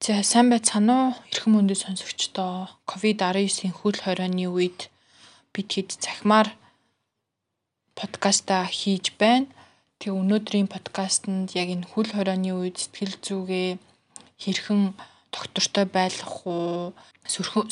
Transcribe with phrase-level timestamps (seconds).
[0.00, 1.12] За сайн байцгаана уу?
[1.28, 2.72] Эрхэм мөндөд сонсогчдоо.
[2.88, 4.88] Ковид-19-ийн хөл хорионы үед
[5.52, 6.48] бид хэд захимаар
[7.92, 9.52] подкаста хийж байна.
[10.00, 13.68] Тэгээ өнөөдрийн подкастт яг энэ хөл хорионы үед сэтгэл зүгээ
[14.40, 14.96] хэрхэн
[15.36, 16.96] доктортой байлгах уу?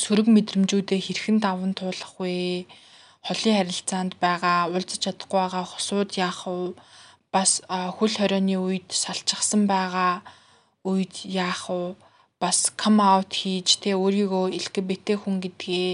[0.05, 2.69] Сөрөг мэдрэмжүүдээ хэрхэн даван туулах вэ?
[3.25, 6.77] Холын харилцаанд байгаа уулзах чадахгүй байгаа хосууд яах вэ?
[7.33, 7.65] Бас
[7.97, 10.21] хөл хорионы үед салчгсан байгаа
[10.85, 11.97] үед яах вэ?
[12.39, 15.91] Бас come out хийж тэ өөрийгөө LGBT хүн гэдгээ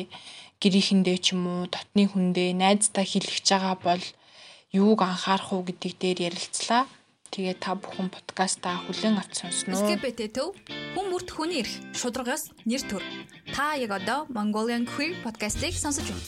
[0.60, 4.04] гэрийнхэндээ ч юм уу дотны хүндээ найздаа хэлчихэж байгаа бол
[4.76, 6.84] юуг анхаарах уу гэдэг дээр ярилцлаа.
[7.32, 9.88] Тэгээ та бүхэн подкастаа хүлээн авч сонсноо.
[9.88, 10.52] LGBT төв
[10.92, 13.02] хүн бүрт хүний эрх шударгаас нэр төр.
[13.56, 16.24] Та яг одоо Mongolian Queer podcast-ыг сонсож байна.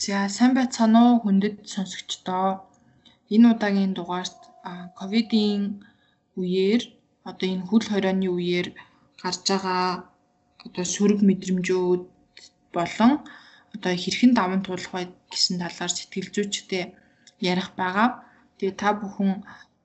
[0.00, 2.64] За сайн байцгаана уу хүндэт сонсогчдоо.
[3.28, 4.40] Энэ удаагийн дугаарт
[4.98, 5.84] ковидын
[6.40, 6.82] үеэр
[7.30, 8.68] одоо энэ хөл хорионы үеэр
[9.22, 9.84] гарч байгаа
[10.66, 12.02] одоо сөрөг мэдрэмжүүд
[12.76, 13.12] болон
[13.74, 16.84] одоо хэрхэн даван туулах вэ гэсэн талаар сэтгэл зүйчтэй
[17.50, 18.08] ярих байгаа.
[18.56, 19.30] Тэгээ та бүхэн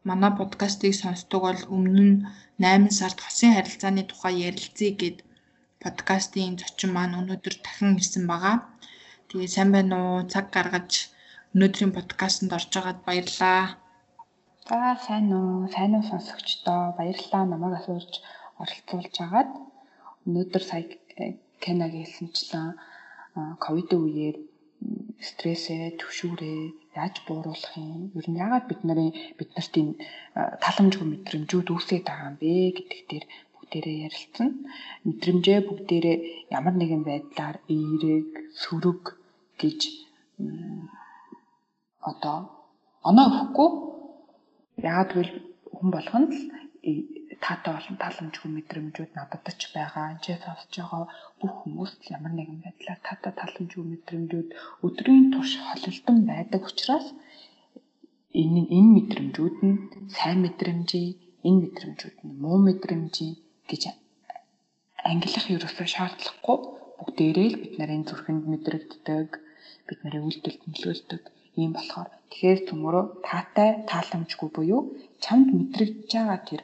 [0.08, 2.18] манай подкастыг сонсдог бол өмнө нь
[2.60, 5.18] 8 сард хосын харилцааны тухай ярилцъя гэд
[5.84, 8.56] подкастын зочин маань өнөөдөр дахин ирсэн байгаа.
[9.28, 10.18] Тэгээ сайн байна уу?
[10.32, 10.92] Цаг гаргаж
[11.54, 13.81] өнөөдрийн подкастт орж байгаад баярлалаа.
[14.72, 15.68] За сайн уу?
[15.76, 18.14] Сайн уу сонсогчдоо баярлалаа намайг асуурч
[18.64, 19.52] оролцуулж агаад
[20.26, 20.84] өнөөдөр сая
[21.64, 22.68] Кенаг хэлсэнчлэн
[23.64, 24.38] ковидын үеэр
[25.28, 26.62] стрессээ, төвшүүрээ
[27.00, 28.16] яаж бууруулах юм?
[28.16, 30.00] Ер нь яагаад бид нарын бид нарт энэ
[30.64, 34.50] таламжгүй мэдрэмжүүд үүсээд байгаа юм бэ гэдэг дээр бүгдээрээ ярилцсан.
[35.04, 36.18] Мэдрэмжээ бүгдээрээ
[36.58, 38.30] ямар нэгэн байдлаар эерэг,
[38.62, 39.02] сөрөг
[39.60, 39.80] гэж
[42.10, 42.38] одоо
[43.10, 43.72] оноо өгөхгүй
[44.90, 45.34] Яагаад гэвэл
[45.76, 46.42] хүн болгоно л
[47.46, 50.06] таатай болон таламжгүй мэдрэмжүүд надад ч байгаа.
[50.14, 51.04] Энд сонсож байгаа
[51.40, 54.50] бүх хүмүүс ямар нэгэн байдлаар таатай таламжгүй мэдрэмжүүд
[54.86, 57.08] өдрийн турш холилдон байдаг учраас
[58.42, 59.76] энэ энэ мэдрэмжүүд нь
[60.16, 61.08] сайн мэдрэмжий,
[61.48, 63.34] энэ мэдрэмжүүд нь муу мэдрэмжий
[63.70, 63.84] гэж
[65.10, 66.58] ангилах ерөөсөө шаардлагагүй
[66.98, 69.30] бүгдээрээ л бид нарын зүрхэнд мэдрэгддэг,
[69.88, 71.24] бид нарын үйлдэлд нөлөөлдөг
[71.64, 74.82] ийм болохоор тэгэхээр төмөрөө таатай тааламжгүй буюу
[75.24, 76.62] чамд мэдрэгдэж байгаа тэр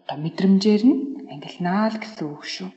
[0.00, 0.98] одоо мэдрэмжээр нь
[1.32, 2.70] ангилнаа л гэсэн үг шүү.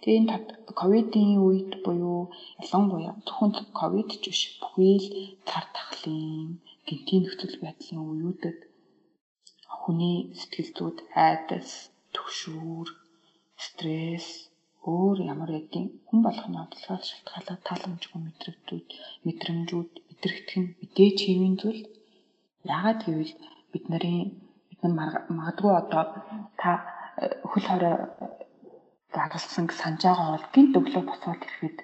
[0.00, 0.36] Тэгээ энэ
[0.80, 2.20] ковидын үед буюу
[2.62, 5.08] ялангуяа зөвхөн ковид ч биш бүхий л
[5.48, 8.58] цар тахлын гинтийн нөхцөл байдлын үеүүдэд
[9.80, 11.70] хүний сэтгэл зүйд айдас,
[12.14, 12.88] төгшүүр,
[13.64, 14.28] стресс
[14.92, 18.88] өөр ямар гэдгийг хүн болгоны онцлогоос шалтгаалаад тааламжгүй мэдрэгдүүд
[19.26, 21.82] мэдрэмжүүд мэдрэгдэх нь мэдээж хэвийн зүйл.
[22.74, 23.34] Яагаад гэвэл
[23.72, 24.18] бид нарын
[24.68, 26.04] бид нар магадгүй одоо
[26.60, 26.70] та
[27.22, 27.96] э, хөл хорой
[29.16, 31.78] загалсан санаж байгаа бол гинт өглөө босоод ирэхэд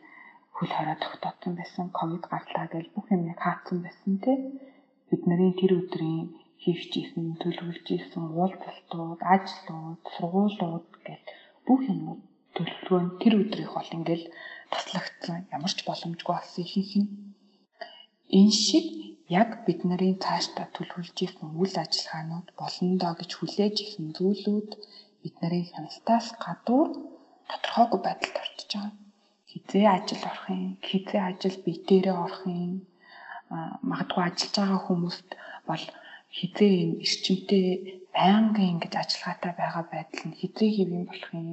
[0.56, 4.36] хөл хорой тогтоосон байсан ковид гарлаа гэж бүх юм хаацсан байсан тий
[5.08, 6.26] бид нарын тэр өдрийн
[6.62, 11.22] хийвч исэн төлөвлөж исэн уулзалтууд ажлууд сургуулиуд гэх
[11.66, 12.20] бүх юмуд
[12.54, 14.26] төлөвлөгөө нь тэр өдрийнх бол ингээл
[14.72, 17.10] таслагдсан ямар ч боломжгүй болсон ихэнх нь
[18.38, 18.86] энэ шиг
[19.40, 24.70] яг бид нарын цаашдаа төлөвлөж исэн үйл ажиллагаанууд болно доо гэж хүлээж исэн зүйлүүд
[25.22, 26.88] бид нарын хяналтаас гадуур
[27.50, 28.94] тодорхойгүй байдалд орчиж байгаа.
[29.50, 32.72] Хизээ ажил орох юм, хизээ ажил бие дээрээ орох юм.
[33.90, 35.28] Магадгүй ажиллаж байгаа хүмүүст
[35.68, 35.84] бол
[36.36, 37.66] хизээ энэ эрчимтэй
[38.16, 41.48] байнгын ингэж ажиллагаатай байгаа байдал нь хизээ хэв юм болох юм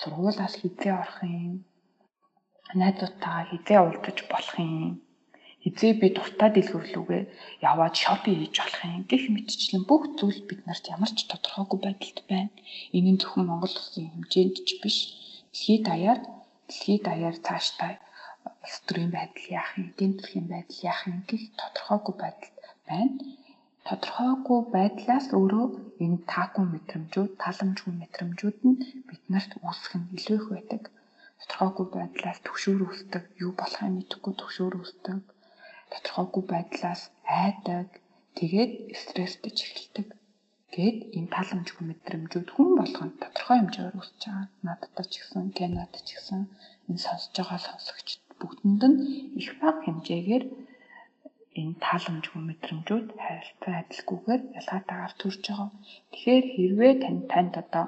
[0.00, 1.54] сургуулиас хизээ орох юм?
[2.80, 5.02] Найзуудтайгаа хизээ уулзаж болох юм?
[5.62, 7.22] Хизээ би дуртай дэлгүүрлүүгээ
[7.70, 9.02] яваад шопинг хийж болох юм?
[9.10, 12.52] Гэх мэтчлэн бүх зүйл бид нарт ямар ч тодорхойгүй байдалд байна.
[12.96, 14.98] Энэ нь зөвхөн Монгол улсын хэмжээнд ч биш.
[15.50, 16.20] Дэлхийд даяар
[16.68, 17.92] дэлхийд даяар цаашдаа
[18.64, 21.18] улс төрийн байдал яах юм, эдийн засгийн байдал яах юм?
[21.28, 22.52] Гэх тодорхойгүй байдал
[22.88, 23.14] байна
[23.88, 25.66] тодорхойгүй байдлаас өөрөө
[26.04, 30.82] энэ таагүй мэдрэмжүүд, тааламжгүй мэдрэмжүүд нь биднэрт үүсэх нь илүү их байдаг.
[31.40, 35.18] Тодорхойгүй байдлаас төгшөөр үүсдэг, юу болохыг мэдэхгүй төгшөөр үүсдэг.
[35.92, 37.02] Тодорхойгүй байдлаас
[37.42, 37.88] айдаг,
[38.36, 40.08] тэгээд стресстэй эхэлдэг.
[40.74, 44.46] Гэт энэ тааламжгүй мэдрэмжүүд хүн болгонд тодорхой хэмжээгээр үүсэж байгаа.
[44.66, 46.40] Надад ч гэсэн, Кенад ч гэсэн
[46.92, 48.98] энэ сонсож байгаа сонсогчд бүгдэнд нь
[49.40, 50.44] их бага хэмжээгээр
[51.60, 55.70] энэ тааламжгүй мэдрэмжүүд харилцан адилгүйгээр ялгаатайгаар төрж байгаа.
[56.12, 57.86] Тэгэхээр хэрвээ тань танд одоо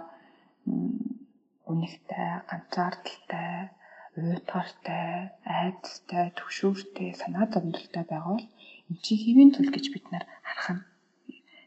[1.70, 3.54] үнэхтэй, ганцаардалтай,
[4.16, 5.08] уйтгартай,
[5.44, 8.48] айдастай, төгшөөртэй, санаа зовнилтай байгаа бол
[8.88, 10.82] энэ чи хэвийн тул гэж бид нар харах нь.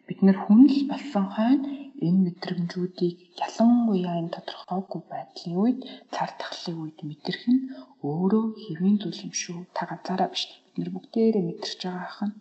[0.07, 5.79] Бид нар хүнл болсон хойно энэ мэдрэмжүүдийг ялангуяа энэ тодорхойгүй байдлын үед
[6.13, 7.61] цар тахлын үед мэдрэх нь
[8.07, 9.59] өөрөө хэвийн зүйл юм шүү.
[9.75, 10.43] Та ганцаараа биш.
[10.63, 12.35] Бид нар бүгдээрээ мэдэрч байгаа хань.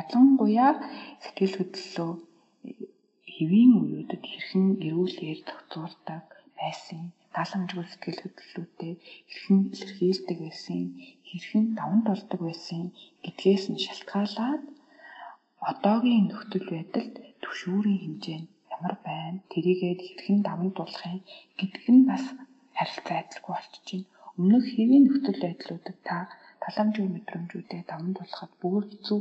[0.00, 0.72] Ялангуяа
[1.22, 2.12] сэтгэл хөдлөлөө
[3.34, 6.24] хэвийн үеүүдэд хэрхэн эрүүлгээр тогтвордог
[6.58, 7.02] байсан
[7.36, 8.94] даламжгүй сэтгэл хөдлөлүүдээ
[9.30, 10.80] хэрхэн илэрхийлдэг байсан,
[11.28, 12.82] хэрхэн даван тулдаг байсан
[13.24, 14.62] гэдгээс нь шалтгаалаад
[15.70, 21.20] одоогийн нөхцөл байдалд түвшүүрийн хэмжээ нь ямар байна, тэрийгээд хэрхэн даван туулах юм
[21.58, 22.24] гэдг нь бас
[22.76, 24.08] харилцаа адилгүй болчихж байна.
[24.38, 26.16] Өмнөх хэвийн нөхцөл байдлуудад та
[26.62, 29.20] таламжгүй мэдрэмжүүдээ даван туулахад бүр хэцүү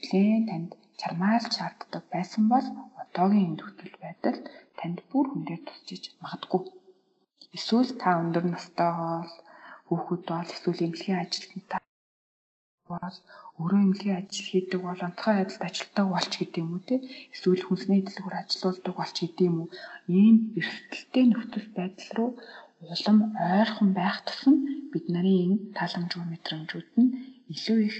[0.00, 2.66] нэлээд танд чармаалж шаарддаг байсан бол
[3.02, 4.44] одоогийн нөхцөл байдалд
[4.78, 6.62] танд бүр хүндээ тусчиж магадгүй.
[7.56, 9.30] Эсвэл та өндөр настай бол
[9.88, 11.80] хүүхэд бол эсвэл эмнэлгийн ажилтнтай
[12.90, 13.16] бол
[13.60, 16.96] өөрөө эмнэлгийн ажил хийдэг бол онцгой байдалд ажилтдаг болч гэдэг юм уу те
[17.34, 19.68] эсвэл хүнсний дэлгүүр ажилуулдаг болч гэдэг юм уу
[20.18, 22.30] ийм эрсдэлтэй нөхцөл байдал руу
[22.92, 23.18] улам
[23.56, 24.54] ойрхон байх тусам
[24.92, 27.10] бид нарын энэ тааламжгүй мэдрэмжүүд нь
[27.54, 27.96] илүү их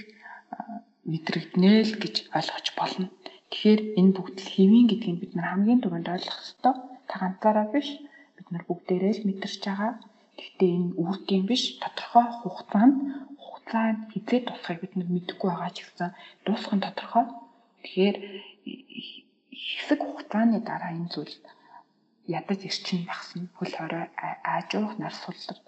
[1.11, 3.07] мэдрэгдэнэ л гэж ойлгож болно.
[3.51, 6.75] Тэгэхээр энэ бүгд л хэвийн гэдгийг бид нар хамгийн түрүүнд ойлгох ёстой.
[7.09, 7.89] Та ганцаараа биш
[8.35, 9.93] бид нар бүгдээрээ л мэдэрч байгаа.
[10.37, 12.95] Гэхдээ энэ үүргийн биш тодорхой хугацаанд
[13.67, 16.09] хугацаа хизээ тусахыг бид нар мэдэхгүй байгаа ч гэсэн
[16.45, 17.25] дуусах нь тодорхой.
[17.83, 18.17] Тэгэхээр
[19.67, 21.35] хэсэг хугацааны дараа энэ зүйл
[22.39, 24.07] ядаж ирчин багсна хөл хорой
[24.51, 25.13] аажуух нар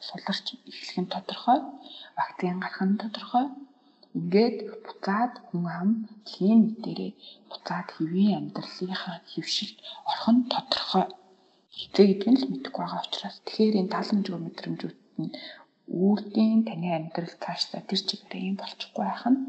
[0.07, 1.59] суларч эхлэх нь тодорхой.
[2.17, 3.45] Вакцин гарах нь тодорхой.
[4.17, 7.11] Ингээд буцаад хүн ам дэлхийн дээрээ
[7.51, 9.77] буцаад хэвийн амьдралынхаа хөвшилт
[10.09, 11.05] орох нь тодорхой.
[11.77, 15.31] Хизээ гэдгийг л мэдэхгүй байгаа учраас тэгэхээр энэ таламжгүй мэдрэмжүүд нь
[15.89, 19.39] үрдийн таны амьдрал цаашдаа тэр чигээрээ юм болчихгүй байх нь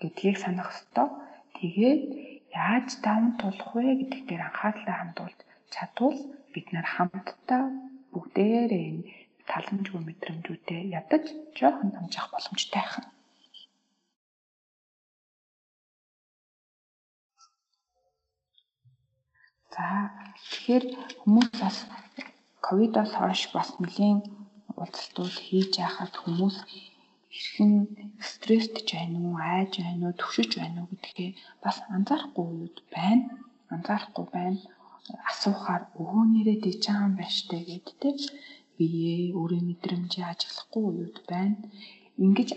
[0.00, 1.08] гэдгийг санах ёстой.
[1.56, 2.02] Тэгээд
[2.66, 5.38] яаж даван тулах вэ гэдэг дээр анхаарлаа хандуулж
[5.74, 6.18] чадвал
[6.52, 7.62] бид нар хамтдаа
[8.12, 9.08] бүгдээрээ энэ
[9.50, 11.24] таламжгүй мэдрэмжүүдэд ядаж
[11.58, 13.10] жоохон амжих боломжтой байх нь.
[19.74, 19.86] За
[20.50, 20.84] тэгэхээр
[21.20, 21.78] хүмүүс бас
[22.66, 24.18] ковидоос хойш бас нэлийн
[24.78, 26.56] уулзалтууд хийж яхад хүмүүс
[27.36, 27.72] хэрхэн
[28.30, 31.30] стресстэй байна уу, айж байна уу, төвшөж байна уу гэдгээ
[31.64, 33.24] бас анзаарахгүй үед байна.
[33.74, 34.60] Анзаарахгүй байна.
[35.30, 38.10] Асуухаар өвөө нэрээ дэж байгаа юм байна штэ гэд тэ
[38.76, 41.56] бие өөрийн мэдрэмжээ ажиглахгүй үед байна.
[42.24, 42.50] Ингиж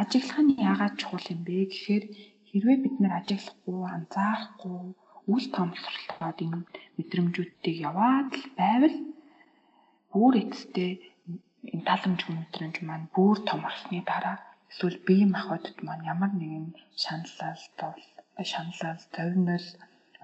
[0.00, 2.04] ажиглах нь яагаад чухал юм бэ гэхээр
[2.48, 4.78] хэрвээ бид нар ажиглахгүй, анзаарахгүй
[5.32, 6.58] үл томсорлоод энэ
[6.96, 8.96] мэдрэмжүүдийг яваад л байвал
[10.12, 10.90] бүр эцтэй
[11.72, 14.36] энэ таламжгүй мэдрэмж маань бүр том болсны дараа
[14.70, 16.66] эсвэл бие махбодд маань ямар нэгэн
[17.02, 17.60] шаналал,
[18.52, 19.66] шаналал, товнол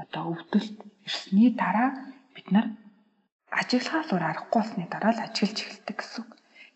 [0.02, 1.90] одоо өвдөлт ирсний дараа
[2.34, 2.66] бид нар
[3.60, 6.30] ажиглахаас өөр аргагүй болсны дараа л ажиглаж эхэлдэг гэсэн үг.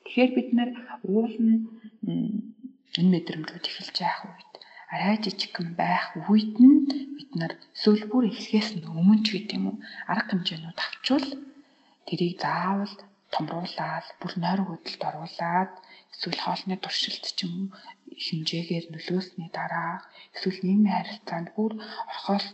[0.05, 0.71] Тэгэхээр бид нар
[1.09, 1.53] уулын
[2.99, 4.53] энэ мэдрэмжүүд эхэлж явах үед
[4.93, 6.79] арай жижигхэн байх үед нь
[7.17, 9.77] бид нар эсвэл бүр эхлэхээс өмнө ч гэдэг юм уу
[10.11, 11.29] арга хэмжээнүүд авчвал
[12.07, 12.95] тэрийг заавал
[13.35, 15.73] томруулаад бүр нойр хөдөлт оруулаад
[16.13, 17.57] эсвэл хоолны туршилт ч юм
[18.25, 19.95] хэмжээгээр нөлөөсний дараа
[20.35, 21.73] эсвэл нийгмийн харилцаанд бүр
[22.13, 22.47] орхоос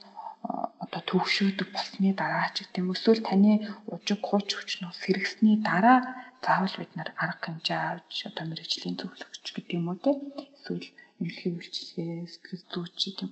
[0.84, 3.52] одоо төвшөөдөг болсны дараа ч гэдэм эсвэл таны
[3.92, 5.98] ужиг хууч хүчнээс хэрэгсний дараа
[6.44, 10.12] заавал бид нар арга хэмжээ авч одоо мэрэгжлийн зөвлөгч гэдэг юм уу те
[10.54, 10.86] эсвэл
[11.18, 13.30] эмнэлгийн үйлчилгээ сэтгэл зүйч гэдэг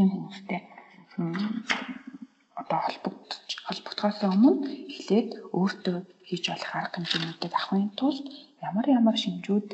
[0.00, 0.60] юм хүмүүстэй
[2.70, 4.52] одоо холбогдож холбогдохоос өмнө
[4.94, 5.98] эхлээд өөртөө
[6.28, 8.26] хийж болох арга хэмжээнүүдийг авахын тулд
[8.68, 9.68] ямар ямар шинжүүд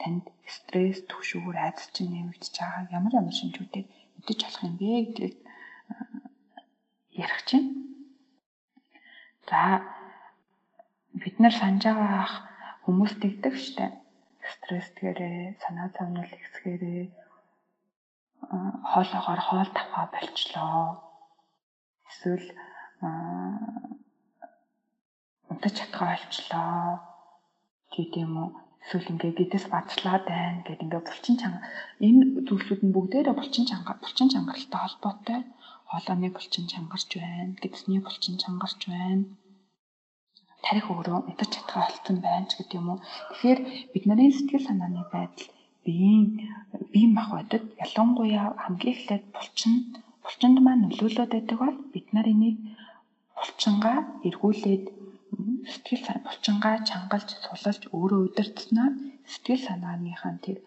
[0.00, 3.86] танд стресс, түвшүүр, айдас чинь нэмэгдэж байгаа ямар ямар шинжүүдийг
[4.18, 5.36] мэдэж болох юм бэ гэдгийг
[7.22, 7.68] ярих чинь.
[9.46, 9.86] За
[11.22, 12.26] бид нар санаж байгаа
[12.82, 13.86] хүмүүс тэгдэг штэ.
[14.50, 17.02] Стресстгээрээ, санаа зовнил ихсгээрээ
[18.90, 21.09] хоолоогоор хоол тавхаа болчлоо.
[22.10, 22.46] Эсвэл
[25.50, 27.00] унтаж чадхаа болчлоо.
[27.94, 28.50] гэдэг юм уу?
[28.82, 31.60] Эсвэл ингээ гэдэс бацлаад байна гэдэг ингээ булчин чанга
[32.06, 35.40] энэ зүйлсүүд нь бүгдээрээ булчин чанга булчин чангаралтай холбоотой.
[35.90, 39.24] Хоолойны булчин чангарч байна, гэдэсний булчин чангарч байна.
[40.64, 42.98] Тарих өөрөө унтаж чадхаа болцсон байна ч гэдэг юм уу?
[43.30, 43.60] Тэгэхээр
[43.92, 45.48] бид нарын сэтгэл санааны байдал
[45.84, 46.26] биеийн
[46.92, 49.74] бие махбодод ялангуяа хамгийн эхлээд булчин
[50.22, 52.56] булчинд маань нөлөөлөд байдаг бол бид нар энийг
[53.36, 53.98] булчингаа
[54.28, 54.84] эргүүлээд
[55.72, 58.94] сэтгэл булчингаа чангалж сулалж өөрөө удирдснаар
[59.32, 60.58] сэтгэл санааныхаа тэр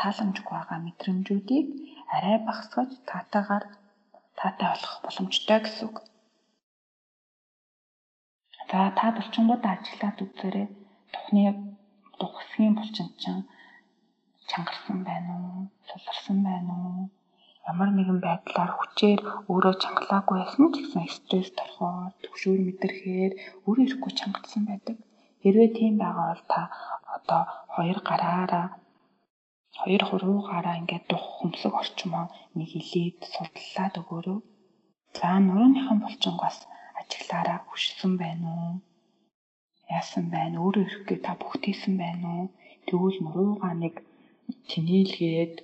[0.00, 1.66] тааламжгүй байгаа мэдрэмжүүдийг
[2.14, 3.64] арай багасгаж таатайгаар
[4.38, 5.96] таатай болох боломжтой гэсэн үг.
[8.70, 10.66] За та булчингуудаа ажиглаад үзээрэй.
[11.12, 11.42] Тухны
[12.20, 13.42] тухсгийн булчин чинь
[14.50, 15.60] чангарсан байна уу?
[15.88, 17.02] Суларсан байна уу?
[17.68, 23.32] Ямар нэгэн байдлаар хүчээр өөрөө чангалаагүй байсан ч гэсэн стресс торхоор төгшөөр мэдэрхээр
[23.66, 24.96] өөрөө ирэхгүй чангацсан байдаг.
[25.42, 26.60] Хэрвээ тийм байгаа бол та
[27.16, 27.42] одоо
[27.74, 28.66] хоёр гараараа
[29.80, 32.24] хоёр хуруугаараа ингээд дух хөмсөг орчмоо
[32.56, 34.38] нэг хилээд судлаад өгөөрөө.
[35.16, 36.58] За нурууныхан булчингаас
[37.00, 38.74] ажиглаараа хүшсэн байна уу?
[39.98, 40.56] Яасан байна?
[40.64, 42.46] Өөрөө ирэхгүй та бүгдээсэн байна уу?
[42.86, 43.94] Тэгвэл нуруугаа нэг
[44.70, 45.54] тэнээлгээд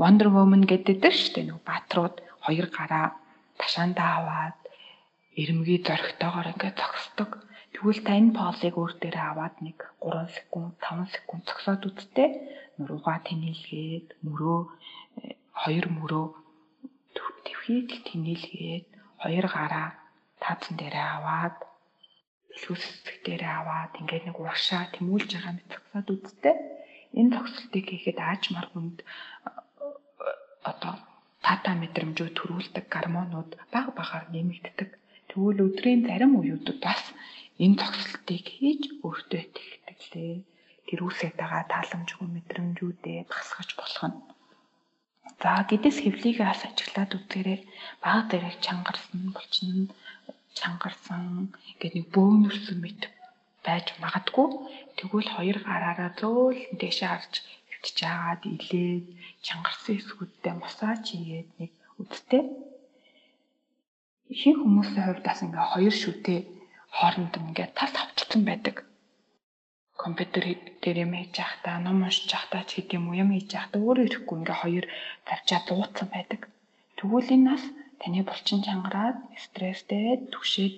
[0.00, 1.44] Wonder Woman гэдэг шүү дээ.
[1.50, 3.06] Нэг бааtruуд хоёр гараа
[3.60, 4.58] ташаандаа аваад
[5.40, 7.30] эрэмгий зоригтойгоор ингээд зогсдог.
[7.72, 12.28] Тэгвэл та энэ полыг өөр дээрээ аваад нэг 3 секунд, 5 секунд зогсоод үзтээ
[12.78, 14.60] нуруугаа тэнэлгээд мөрөө
[15.62, 16.26] хоёр мөрөө
[17.46, 18.86] твхийг тэнэлгээд
[19.22, 19.88] хоёр гараа
[20.42, 21.56] таацсан дээрээ аваад
[22.52, 26.56] бэлгүүс хэсэг дээрээ аваад ингээд нэг уушаа тэмүүлж байгаа мэт зогсоод үзтээ
[27.18, 28.98] энэ зогсолтыг хийхэд аажмар хүнд
[30.70, 30.94] одоо
[31.46, 34.90] тата мэдрэмжүүд төрүүлдэг гормонууд баг багаар нэмэгддэг.
[35.28, 37.02] Тэгвэл өдрийн зарим үеүүдэд бас
[37.64, 40.34] энэ зогсолтыг хийж өөртөө итгэдэг лээ.
[40.86, 44.18] Тэр үсэт байгаа тааламжгүй мэдрэмжүүдээ багсгаж болох нь.
[45.42, 47.60] За гэдэс хөвлийгээ бас ажиглаад үзээрэй.
[48.04, 49.90] Баг дээрээ чангарсан болчихно
[50.58, 51.22] чангарсан
[51.80, 53.02] гэдэг нэг бөөнөрсөн мэт
[53.66, 54.48] байж магадгүй.
[54.96, 57.34] Тэгвэл хоёр гараараа зөөлөн дэшээ харж
[57.70, 59.06] хөвтж жаагаад илээд
[59.46, 62.42] чангарсан эсгүүдтэй массаж хийгээд нэг үдтэй.
[64.32, 66.40] Ихэнх хүмүүсийн хувьд бас ингээ хоёр шүтээ
[66.96, 68.76] хооронд ингээ тал тавчсан байдаг.
[70.02, 70.44] Компьютер
[70.82, 74.58] дээр юм хийж явахдаа, ном уншиж явахдаа ч гэдэг юм хийж явахдаа өөрөө ирэхгүй ингээ
[74.62, 74.84] хоёр
[75.28, 76.40] тавчаад дуудсан байдаг.
[76.96, 77.62] Тэгвэл энэ нас
[78.00, 80.74] таны булчин чангараад стресстэй түгшээд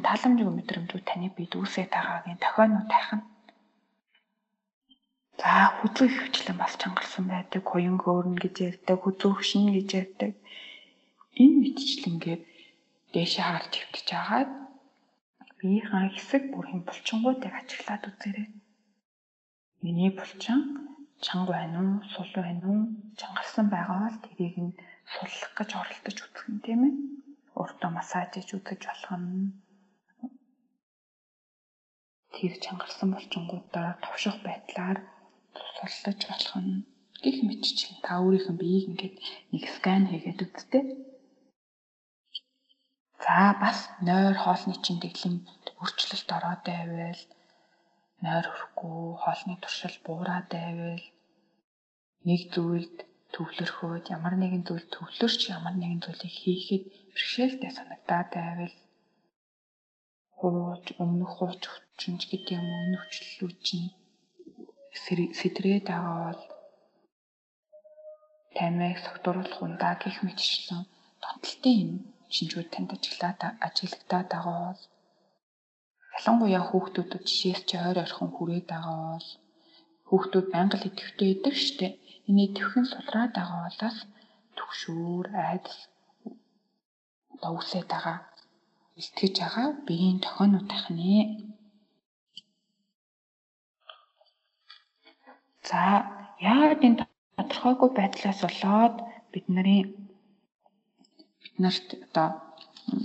[0.00, 3.28] тааламжгүй мэдрэмжүүд таны бид үүсээ тагаагийн тохионоо тайхна.
[5.36, 10.32] За хүзүү хөвчлэн бас чангарсан байдаг, хуян хөөрнө гэж ярьдаг, хүзүү хөшин гэж ярьдаг.
[11.42, 12.40] Энэ мэдчлэнгээр
[13.12, 14.50] дээшээ харж хөвтөж агаад
[15.58, 18.48] биеийн хэсэг бүрийн булчингуудыг ажиглаад үзээрэй.
[19.82, 20.60] Миний булчин
[21.24, 22.82] чанга байна уу, сул байна уу?
[23.20, 24.76] Чангалсан байгаа бол тэрийг нь
[25.12, 26.94] суллах гэж оролдож үзэх юм тийм ээ.
[27.58, 29.52] Өөртөө массаж хийж үзэж болох нь
[32.34, 34.98] тэр чангарсан булчингуудаа товших байдлаар
[35.76, 36.84] суллаж болох нь
[37.22, 39.16] гих мэтчил та өөрийнхөө биеийг ингээд
[39.52, 40.84] нэг скан хийгээд үзтээ.
[43.24, 45.36] За бас нойр хоолны чин дэглэм
[45.80, 47.22] өөрчлөлт ороод байвал
[48.24, 51.04] нойр хөрөхгүй хоолны туршил буураад байвал
[52.28, 52.96] нэг зүйлд
[53.34, 58.74] төвлөрхөөд ямар нэгэн зүйл төвлөрч ямар нэгэн зүйлийг хийхэд бэрхшээлтэй санагдаад байвал
[60.42, 63.88] хууч өмнөх хууч өвчнж гэдэг юм уу энэ өвчлөлүүд чинь
[65.38, 66.42] сэтрээд байгаа бол
[68.56, 70.82] тамиг согтууруулах ундаа гих мэтчлэн
[71.22, 71.92] тоталтай юм
[72.34, 74.82] шинжүүд танд ажиглаад ажиглагдаад байгаа бол
[76.16, 79.28] ялангуяа хүүхдүүдэд жишээс чи ойр орхон хүрээд байгаа бол
[80.08, 81.86] хүүхдүүд байнга л идэвхтэй идэг штэ.
[82.28, 83.98] Энэ идэвхэн сулраад байгаа болоос
[84.56, 85.78] төгшөөр айдас
[87.42, 88.18] дowсээд байгаа
[89.02, 91.16] илтгэж байгаа биеийн тохионууд тахнэ
[95.68, 95.82] За
[96.52, 97.02] яагаад энэ
[97.36, 98.96] тодорхойгүй байдлаас болоод
[99.32, 99.88] бид нарын
[101.42, 102.28] бид нарт одоо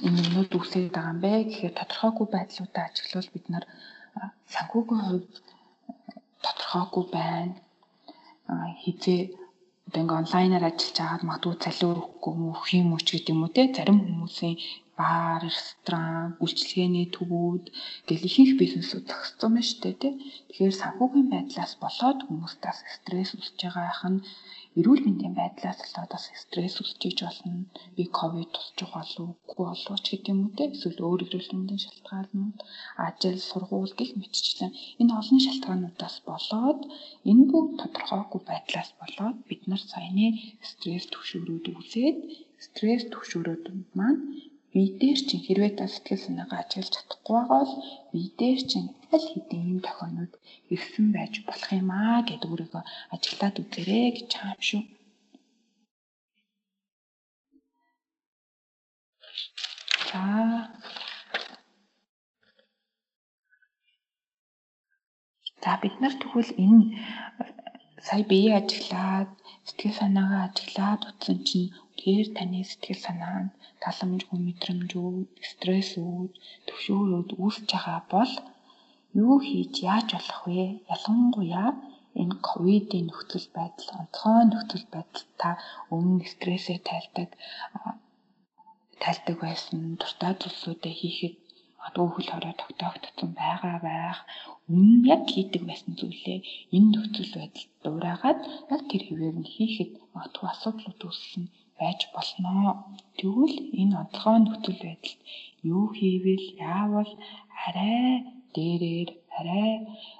[0.05, 1.31] энэ юмнууд үүсээд байгаа юм бэ?
[1.49, 3.65] Гэхээр тодорхойгүй байдлуудаа ажиглавал бид нар
[4.53, 5.33] санхүүгийн хувьд
[6.45, 7.55] тодорхойгүй байна.
[8.81, 9.21] Хизээ
[9.87, 13.41] одоо ингээ онлайнаар ажиллаж байгаад магадгүй цалин өгөхгүй уу, өгөх юм уу ч гэдэг юм
[13.43, 13.63] уу те?
[13.75, 14.55] Зарим хүмүүсийн
[14.99, 17.65] бар, ресторан, үйлчилгээний төвүүд
[18.07, 20.13] гэл ихэнх бизнесүүд зогссон байна шүү дээ тий.
[20.49, 24.19] Тэгэхээр санхүүгийн байдлаас болоод хүмүүстээс стресс үүсэж байгаа ах нь
[24.79, 27.65] эрүүл мэндийн байдлаас болоод бас стресс үүсэж болно.
[27.95, 30.67] Би ковид тусчих болов уу, болов ч гэдэг юм уу тий.
[30.73, 32.57] Эсвэл өөр эрүүл мэндийн шалтгаанууд,
[33.05, 36.81] ажил, сургууль гэх мэтчлэн энэ олон шалтгаануудаас болоод
[37.29, 40.27] энэ бүгд тодорхойгүй байдлаас болоод бид нар саяны
[40.69, 42.17] стресс түвшүүрүүд үүсээд
[42.65, 43.63] стресс түвшүүрүүд
[43.97, 44.21] маань
[44.77, 47.73] бие дээр чинь хэрвээ та сэтгэл санаагаа ажиглаж чадахгүй байгаа бол
[48.11, 50.33] бие дээр чинь аль хэдийн ийм тохионууд
[50.73, 54.83] ирсэн байж болох юм аа гэдэг өөрийгөө ажиглаад үзээрэй гэж байгаа юм шүү.
[60.09, 60.23] За
[65.63, 66.83] За бид нар тэгвэл энэ
[68.07, 69.29] сая бие ажиглаад
[69.67, 76.31] сэтгэл санаагаа ажиглаад утсан чинь тэгэхээр таны сэтгэл санаа нь таламжгүй мэдрэмжүүд, стрессүүд,
[76.67, 78.33] төвшөөрүүд үүсэж байгаа бол
[79.23, 80.63] юу хийж яаж болох вэ?
[80.93, 81.69] Ялангуяа
[82.21, 85.49] энэ ковидын нөхцөл байдал, онцгой нөхцөл байдал та
[85.95, 87.29] өмнө стрессээ тайлдаг
[89.01, 91.35] тайлдаг байсан дуртай зүйлсүүдээ хийхэд
[91.77, 94.19] магадгүй хөл хорой тогтоогдсон байгаа байх.
[94.73, 96.39] Өмнө яг хийдэг байсан зүйлээ
[96.75, 98.39] энэ нөхцөл байдалд дуурайгаад
[98.73, 101.45] яг тэр хэвээр нь хийхэд магадгүй асуудлууд үүссэн
[101.79, 102.53] байж болно.
[103.17, 105.19] Тэгвэл энэ онцгой нөхцөл байдалд
[105.73, 107.11] юу хийвэл яавал
[107.65, 108.05] арай
[108.55, 109.71] дээрээр арай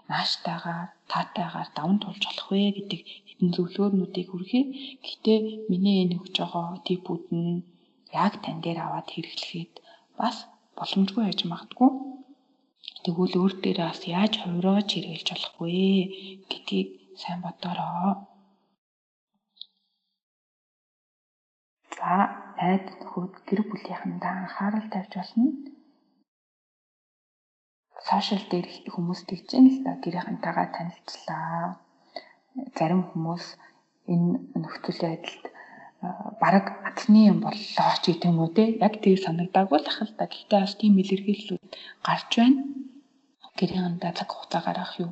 [0.10, 4.64] нааштайгаар таатайгаар даван тулж болох вэ гэдэг хэдэн зөвлөгөөнүүдийг хүргэе.
[5.04, 7.64] Гэхдээ миний энэ өгж байгаа типүүд нь
[8.24, 9.74] яг тань дээр аваад хэрэглэхэд
[10.20, 10.36] бас
[10.78, 11.92] боломжгүй байж магадгүй.
[13.04, 15.76] Тэгвэл өөр дээрээ бас яаж хувираж хэрэгжилж болох вэ
[16.50, 16.90] гэдгийг
[17.22, 18.27] сайн бодороо.
[22.08, 22.18] За,
[22.56, 25.52] найз нөхөд гэр бүлийнхэндээ анхаарал тавьж болно.
[28.08, 31.84] Сошиал дээр хүмүүс тэгж юм л да гэрийнхэнтэйгээ танилцлаа.
[32.80, 33.46] Зарим хүмүүс
[34.08, 35.44] энэ нөхцөл байдалд
[36.40, 40.32] бараг атны юм боллоо ч гэдэг юм уу те яг тийг санагдаагүй л ахал та
[40.32, 41.64] гэхдээ бас тийм илэрхийллүүд
[42.08, 42.62] гарч байна
[43.60, 45.12] гэрээндээ цаг хугацаа гаргах юу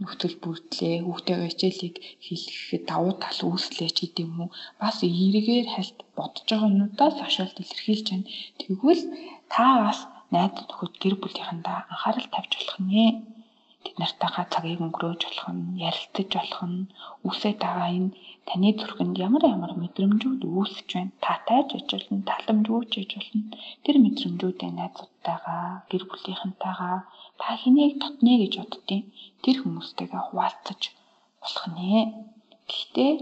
[0.00, 4.50] нөхцөл бүрдлээ хүүхдтэйгээ хичээлийг хийхэд давуу тал үүслээ ч гэдэг юм уу
[4.80, 8.30] бас эргээр хальт бодож байгаа юмудаа сошиалд илэрхийлж байна.
[8.60, 9.02] Тэгвэл
[9.52, 9.98] та бас
[10.34, 13.04] найз нөхөд гэр бүлийнхэндээ анхаарал тавьж болох нэ
[13.84, 16.80] тэд нартайгаа цагийг өнгөрөөж болох нь ярилцаж болох нь
[17.28, 18.10] үсээд байгаа энэ
[18.48, 21.12] таны зүрхэнд ямар ямар мэдрэмжүүд үүсэж байна.
[21.26, 26.96] Татайж ажиллана таламжгүйж ажиллана тэр мэдрэмжүүдээ найзуудтайгаа гэр бүлийнхэнтэйгаа
[27.40, 29.02] та хэнийг татнэ гэж боддیں۔
[29.42, 30.82] Тэр хүмүүстэйгээ хуваалцаж
[31.40, 32.00] болох нэ.
[32.68, 33.12] Гэхдээ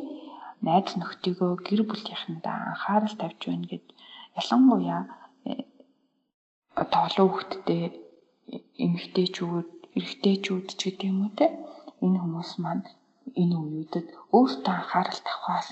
[0.67, 3.87] найз нөхдөгөө гэр бүлийнхэндээ анхаарал тавьж байна гэд
[4.41, 5.03] ялангуяа
[5.49, 5.53] э,
[6.83, 7.83] одоо олон хүүхэдтэй
[8.85, 11.47] эмэгтэйчүүд эрэгтэйчүүд ч гэдэг юм уу те
[12.05, 12.85] энэ хүмүүс маань
[13.41, 15.69] энэ үеүүдэд өөртөө анхаарал тавихаас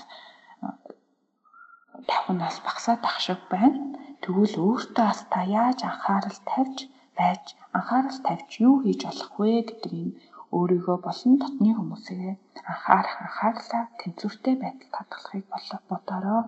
[2.09, 3.79] тавхнаас багасаад ах шиг байна.
[4.21, 6.77] Тэгвэл өөртөө бас та яаж анхаарал тавьж
[7.17, 7.43] байж
[7.77, 10.17] анхаарал тавьж юу хийж болох вэ гэдэг энэ
[10.57, 12.27] өөрийгөө болон дотны хүмүүсээ
[12.71, 15.45] анхаарах анхаарлаа тэнцвэртэй байдалд хадгалахыг
[15.89, 16.41] бодороо.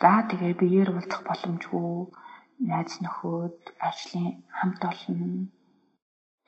[0.00, 1.90] За тэгээ биеэр уулзах боломжгүй
[2.70, 4.26] найз нөхөд, ажлын
[4.58, 5.22] хамт олон,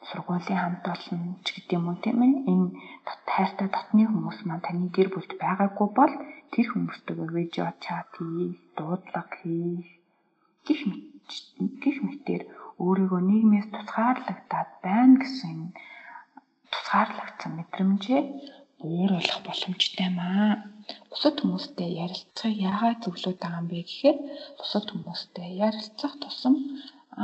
[0.09, 2.35] сургуулийн хамт олон ч гэдэг юм уу тийм ээ.
[2.53, 2.69] Энэ
[3.31, 6.15] тайртай дотны хүмүүс маань таны гэр бүлд байгаагүй бол
[6.53, 9.87] тэр хүмүүстэйгээ видео чат хийх, дуудлага хийх
[10.67, 11.10] гэх мэт
[12.91, 15.59] өөрийгөө нийгмээс тусгаарлагдаад байна гэсэн
[16.73, 18.23] тусгаарлагдсан мэдрэмжээ
[18.81, 20.51] бууруулах боломжтой маа.
[21.11, 24.19] Бусад хүмүүстэй ярилцахыг яагаад зөвлөд байгаа юм бэ гэхээр
[24.59, 26.55] бусад хүмүүстэй ярилцах тусам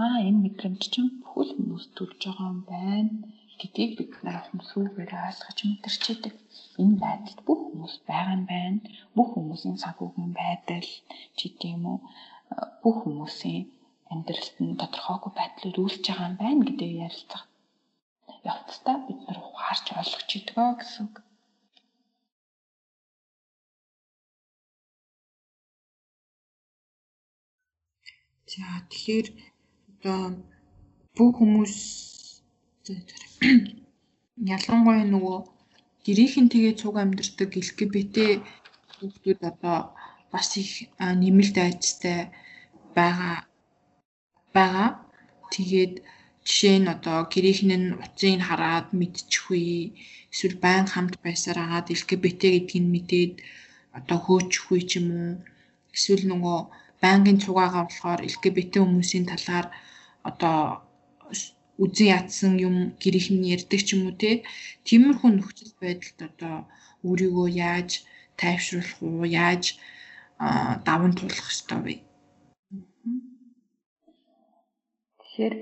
[0.02, 3.12] аа энэ мэдрэмж чинь бүхэл хүмүүс төрж байгаа юм байна
[3.60, 6.34] гэдгийг бид нар хүмсүүгээр ойлгож мэдэрчээдэг.
[6.82, 8.78] Энэ байдалд бүх хүмүүс байгаа юм байна.
[9.16, 10.88] Бүх хүмүүсийн санхүүгийн байдал
[11.36, 11.98] ч гэдэм үү
[12.82, 13.62] бүх хүмүүсийн
[14.12, 17.42] амьдралд нь тодорхойгүй байдлаар үүсэж байгаа юм байна гэдгийг ярилцах
[18.50, 21.16] явцдаа бид нар ухаарч ойлгож идэгөө гэсэн үг.
[28.52, 29.26] За тэгэхээр
[29.90, 30.20] одоо
[31.16, 31.76] бүх хүмүүс
[34.56, 35.38] ялангуяа нөгөө
[36.06, 38.16] гэрийнхэн тэгээ цуг амьдардаг LGBT
[38.94, 39.78] хүүхдүүд одоо
[40.32, 40.70] бас их
[41.22, 42.18] нэмэлт айцтай
[42.96, 43.36] байгаа
[44.58, 44.88] байгаа.
[45.52, 45.94] Тэгээд
[46.46, 49.74] жишээ нь одоо гэрийнхэн нь утсыг хараад мэдчихвээ
[50.32, 53.32] эсвэл байн хамт байсаар агаад LGBT гэдгийг мэдээд
[53.98, 55.32] одоо хөөчихвээ ч юм уу
[55.96, 56.58] эсвэл нөгөө
[57.02, 59.66] байнгын цугаагаа болохоор LGBT хүмүүсийн талаар
[60.28, 60.58] одоо
[61.84, 64.30] үзэн ядсан юм гэрийнх нь ярьдаг ч юм уу те
[64.86, 66.56] тиймэрхүү нөхцөл байдалд одоо
[67.06, 67.90] өөрийгөө яаж
[68.40, 69.64] тайвшруулах уу яаж
[70.86, 71.94] даван туулах ёстой вэ?
[75.36, 75.56] Тэгэхээр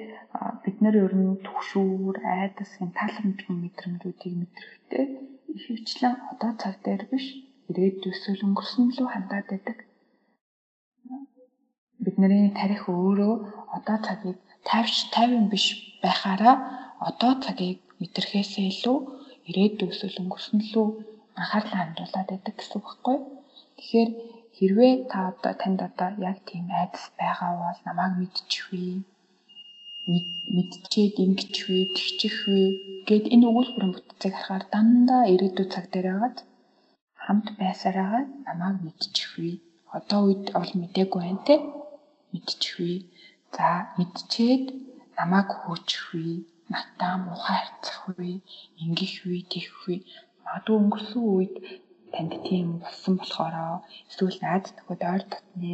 [0.63, 5.05] бид нар ер нь төгшүүр, айдас гэн тааламжгүй мэдрэмжүүдийг мэдрэхдээ
[5.57, 7.27] ихэвчлэн одоо цаг дээр биш
[7.71, 9.79] ирээдүйд өсвөл өнгөрсөн лөө хандаад байдаг
[12.05, 13.35] бидний тарих өөрөө
[13.77, 14.39] одоо цагийг
[14.71, 15.67] тайвш тайван биш
[16.03, 16.57] байхаараа
[17.11, 18.99] одоо цагийг мэдрэхээсээ илүү
[19.49, 20.87] ирээдүйд эсвэл өнгөрсөн лүү
[21.41, 23.17] анхаарлаа хандуулад байдаг гэсэн үг байхгүй.
[23.77, 24.11] Тэгэхээр
[24.57, 29.14] хэрвээ та одоо танд одоо яг тийм айдас байгаа бол намайг мэдчихвээ.
[30.07, 32.61] Мэдчихэд ингэж вэ, тэгчих вэ
[33.09, 36.37] гэд энэ өгүүлбэрийн бүтцийг харахаар дандаа ирээдүйн цаг дээр хагаад
[37.25, 39.51] хамт байсараагаа намайг мэдчих вэ.
[39.97, 41.57] Одоо үед ол мдээгүй байна те.
[42.33, 42.95] Мэдчих вэ.
[43.57, 44.65] За мэдчихэд
[45.17, 46.45] намайг хөөчих вэ.
[46.73, 48.31] Натаа мухай харцах вэ.
[48.83, 49.95] Ингэх вэ, тэгэх вэ.
[50.45, 51.55] Магадгүй өнгөрсөн үед
[52.15, 53.77] танд тийм болсон болохоороо
[54.11, 55.73] эсвэл найз нөхөд ойр дотны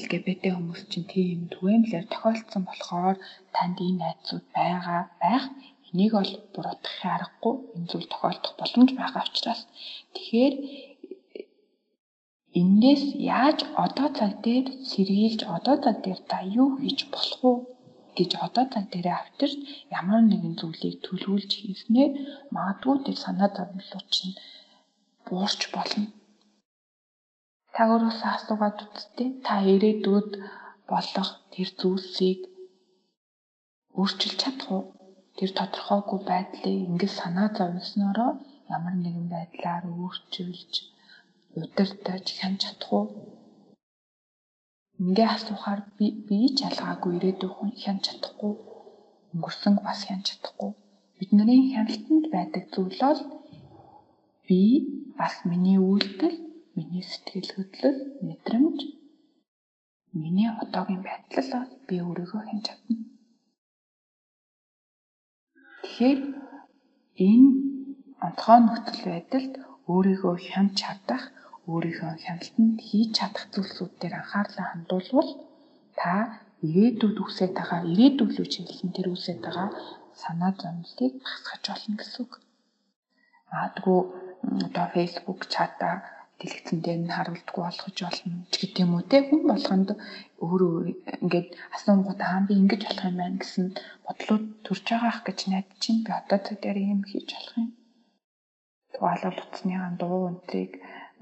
[0.00, 3.16] LGBT хүмүүс чинь тийм түгээмлэр тохиолдсон болохоор
[3.56, 5.44] танд энэ найзууд байгаа байх.
[5.90, 9.62] Энийг бол буруутгахын аргагүй энэ зүйл тохиолдох боломж байгаа учраас.
[10.14, 10.54] Тэгэхээр
[12.60, 13.04] Эндээс
[13.38, 17.52] яаж одоо цаг дээр сэргийлж одоо цаг дээр та юу хийж болох вэ
[18.16, 19.54] гэж одоо цаг дээр авчирч
[20.00, 22.10] ямар нэгэн зүйлийг төлөвлөж хийснээр
[22.54, 24.34] магадгүй тэр санаа зовлон чинь
[25.26, 26.06] буурч болно.
[27.74, 30.30] Та өөрөөсөө асуугаад үзтээ та ирээдүйд
[30.90, 32.40] болох тэр зүйлсийг
[34.00, 34.84] өөрчилж чадах уу?
[35.36, 38.32] Тэр тодорхойгүй байдлыг ингэж санаа зовсноороо
[38.76, 40.72] ямар нэгэн байдлаар өөрчилж
[41.58, 43.06] удирдах хянж чадах уу?
[45.02, 48.54] Ингээ асуухаар би би ч ялгаагүй ирээдүйн хянж чадахгүй.
[49.32, 50.70] Өнгөрсөнг бас хянж чадахгүй.
[51.18, 53.20] Бидний хяналтанд байдаг зүйл бол
[54.46, 54.60] би
[55.18, 56.36] бас миний үйлдэл,
[56.76, 58.78] миний сэтгэл хөдлөл, мэдрэмж,
[60.22, 62.96] миний одоогийн байдал бол би өөрийгөө хянж чадна.
[65.82, 66.20] Тэгэхээр
[67.28, 67.48] энэ
[68.26, 69.54] онцгой нөхцөл байдалд
[69.92, 71.22] өөрийгөө хянж чадах
[71.72, 75.30] өөрийнхөө хяналтанд хийж чадах зүйлсүүд дээр анхаарлаа хандуулвал
[76.00, 76.12] та
[76.68, 79.68] ирээдүйд үсэж байгаа ирээдүйд рүү чиглэсэн тэр үсэж байгаа
[80.22, 82.32] санаа зовлтыг багасгаж болно гэсэн үг.
[83.50, 84.00] Магадгүй
[84.66, 85.90] одоо Facebook чата
[86.38, 89.88] дэлгэцэн дээр нь харуулдаггүй болгож болно ч гэдэг юм уу те хүн болгонд
[90.44, 90.74] өөрөө
[91.24, 93.64] ингээд асуунгууд аа би ингэж болох юм байна гэсэн
[94.06, 97.68] бодлууд төрж байгаах гэж найдаж чинь би одоо цаг дээр юм хийж болох юм.
[98.92, 100.72] Тугаалал утасныхаа дуу өнтрийг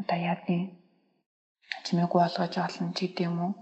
[0.00, 0.58] одоо яадны
[1.84, 3.52] чимээгүй болгож олно ч гэдэм уу.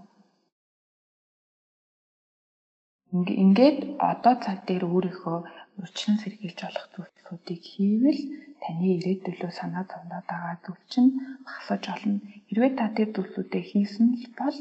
[3.43, 3.79] Ингээд
[4.11, 5.37] одоо цаг дээр өөрийнхөө
[5.79, 8.21] урьдчилан сэргийлж болох зүйлсүүдийг хийвэл
[8.63, 11.11] таны ирээдүйлөө санаа зовноод байгаа зүйл чинь
[11.47, 12.17] багасж олно.
[12.47, 14.57] Хэрвээ та тэр зүйлсүүдээ хийсэн л бол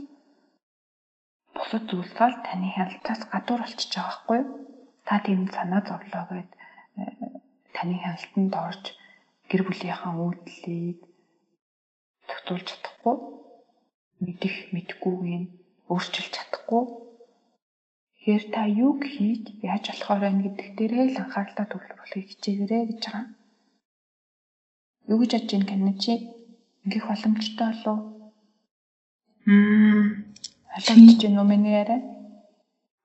[1.54, 4.48] бусад зүйлс бол таны хяналтаас гадуур болчихж байгаа байхгүй юу?
[5.06, 6.50] Та тийм санаа зовлоо гэд
[7.00, 7.02] э,
[7.76, 8.84] таны хяналтанд орж
[9.50, 10.98] гэр бүлийнхаа үйлдэлийг
[12.30, 13.16] тогтоолж чадахгүй
[14.24, 15.20] мэдэх мэдхгүйг
[15.90, 16.49] өөрчилж чадахгүй
[18.20, 23.24] Тэгэхээр та юг хийж яаж болохоор байна гэдэг дээрээ л анхаарлаа төвлөрүүлэхийг хичээгээрэй гэж байгаа.
[25.08, 26.12] Юу гэж бодож байна гэнэ чи?
[26.84, 27.98] Ингээх боломжтой болов уу?
[29.48, 30.04] Мм
[30.76, 32.00] ойлгож байна уу миний яриа?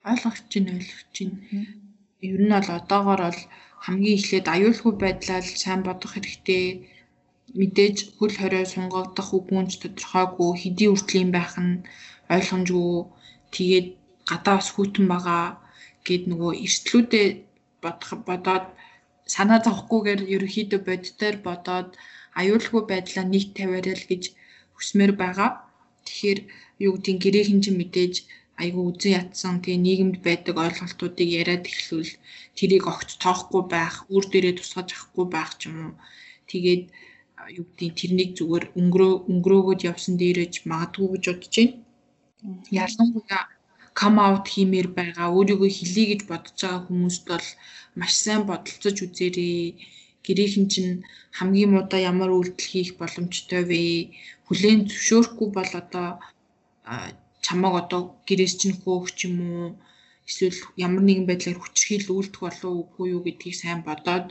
[0.04, 1.38] Ойлгож байна, ойлгож байна.
[2.28, 3.42] Ер нь бол одоогоор бол
[3.86, 6.66] хамгийн эхлээд аюулгүй байдлаа сайн бодох хэрэгтэй
[7.60, 11.84] мэдээж хөл хорио сунгагдах үгүнч тодорхойгүй хэдий үртлийн байх нь
[12.36, 12.94] ойлгомжгүй
[13.56, 13.88] тэгээд
[14.30, 15.44] гадаа бас хүйтэн байгаа
[16.08, 17.28] гэд нөгөө эрсдлүүдээ
[17.84, 18.66] бодох бодоод
[19.34, 21.90] санаа зовхгүйгээр ерөөхдөө боддоор бодоод
[22.40, 24.24] аюулгүй байдлаа нийт тавиарай л гэж
[24.76, 25.50] хүсмээр байгаа.
[26.06, 26.40] Тэгэхээр
[26.86, 28.16] юу гэдгийг гэрээ хинжин мэдээж
[28.62, 32.14] айгүй үзэн ятсан тэгээ нийгэмд байдаг ойлголтуудыг яриад эхлүүл
[32.58, 35.94] тэрийг огт тоохгүй байх, үр дээрээ тусгаж авахгүй байх ч юм уу.
[36.50, 36.84] Тэгээд
[37.58, 41.76] юу гэдгийг тэрнийг зүгээр өнгөрөө өнгөрөөгөөд явсан дээрэж магадгүй гэж бодож байна.
[42.84, 43.44] Ялангуяа
[44.00, 47.48] come out хиймээр байгаа өөрийгөө хэлье гэж бодож байгаа хүмүүст бол
[48.00, 49.60] маш сайн бодолцож үзээрэй.
[50.26, 50.94] Гэрийнхэн чинь
[51.38, 53.82] хамгийн муудаа ямар үйлдэл хийх боломжтой вэ?
[54.48, 56.08] Хүлээн зөвшөөрөхгүй бол одоо
[57.46, 59.68] чамаг одоо гэрээс чинь хөөх ч юм уу
[60.30, 64.28] эсвэл ямар нэгэн байдлаар хүчрхийл үйлдэх болов уу юу гэдгийг сайн бодоод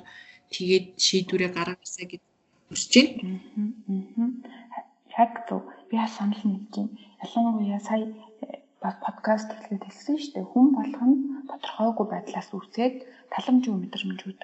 [0.55, 2.23] тэгээд шийдвэрээ гаргаасаа гэж
[2.69, 3.39] хүсэж байна.
[5.19, 5.63] Яг зөв.
[5.89, 6.95] Би санал нэгж байна.
[7.25, 8.07] Ялангуяа сая
[8.85, 10.51] бас подкаст хэлгээд хэлсэн шүү дээ.
[10.53, 11.17] Хүн болгоно
[11.51, 12.95] тодорхойгүй байдлаас үүсээд
[13.33, 14.41] таламжгүй мэдрэмжүүд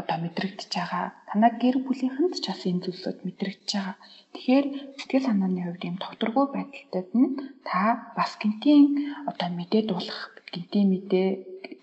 [0.00, 1.06] одоо мэдрэгдэж байгаа.
[1.30, 3.96] Танай гэр бүлийнхэнд ч бас энэ зүйлсүүд мэдрэгдэж байгаа.
[4.34, 4.66] Тэгэхээр
[4.98, 7.30] сэтгэл санааны хувьд ийм тогтворгүй байдалтад нь
[7.68, 7.82] та
[8.18, 8.86] бас гинтийн
[9.30, 10.20] одоо мэдээ дуулах,
[10.54, 11.28] гинтийн мэдээ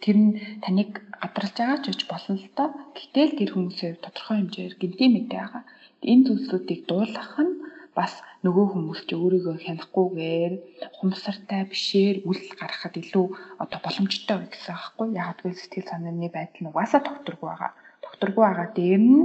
[0.03, 0.31] тэр нь
[0.63, 0.91] таныг
[1.23, 2.69] гадарлаж байгаа ч гэж болно л доо.
[2.95, 5.63] Гэтэл тэр хүмүүсийн хувьд тодорхой хэмжээгээр гинтийн мэдээ байгаа.
[6.11, 7.53] Энэ зүйлсүүдийг дуулгах нь
[7.97, 8.13] бас
[8.45, 10.53] нөгөө хүмүүс ч өөрийгөө хянахгүйгээр
[10.97, 13.25] хумсартай бишээр үл гаргахад илүү
[13.63, 17.71] одоо боломжтой вэ гэсэн аахгүй гэвэл сэтгэл санааны байдал нь угаасаа тогтворгүй байгаа.
[18.03, 19.19] Тогтворгүй байгаа дээр нь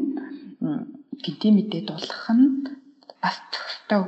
[1.22, 2.48] гинти мэдээ дуулах нь
[3.22, 4.02] бас төгстэй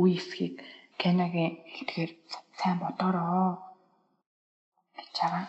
[0.00, 0.54] үе эсхийг
[1.00, 2.10] Канагийн хэлтгэр
[2.58, 3.58] сайн бодороо.
[5.16, 5.44] чагаа.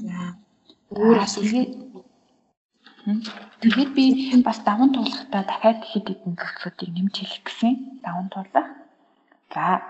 [0.00, 0.18] За
[0.90, 1.89] Өөр асуулт.
[3.60, 4.04] Тэгээд би
[4.46, 7.72] бас даван туулахдаа дахиад хэд хэдэн зүйлсүүдийг нэмж хэлэх гэсэн.
[8.04, 8.68] Даван туулах.
[9.54, 9.82] За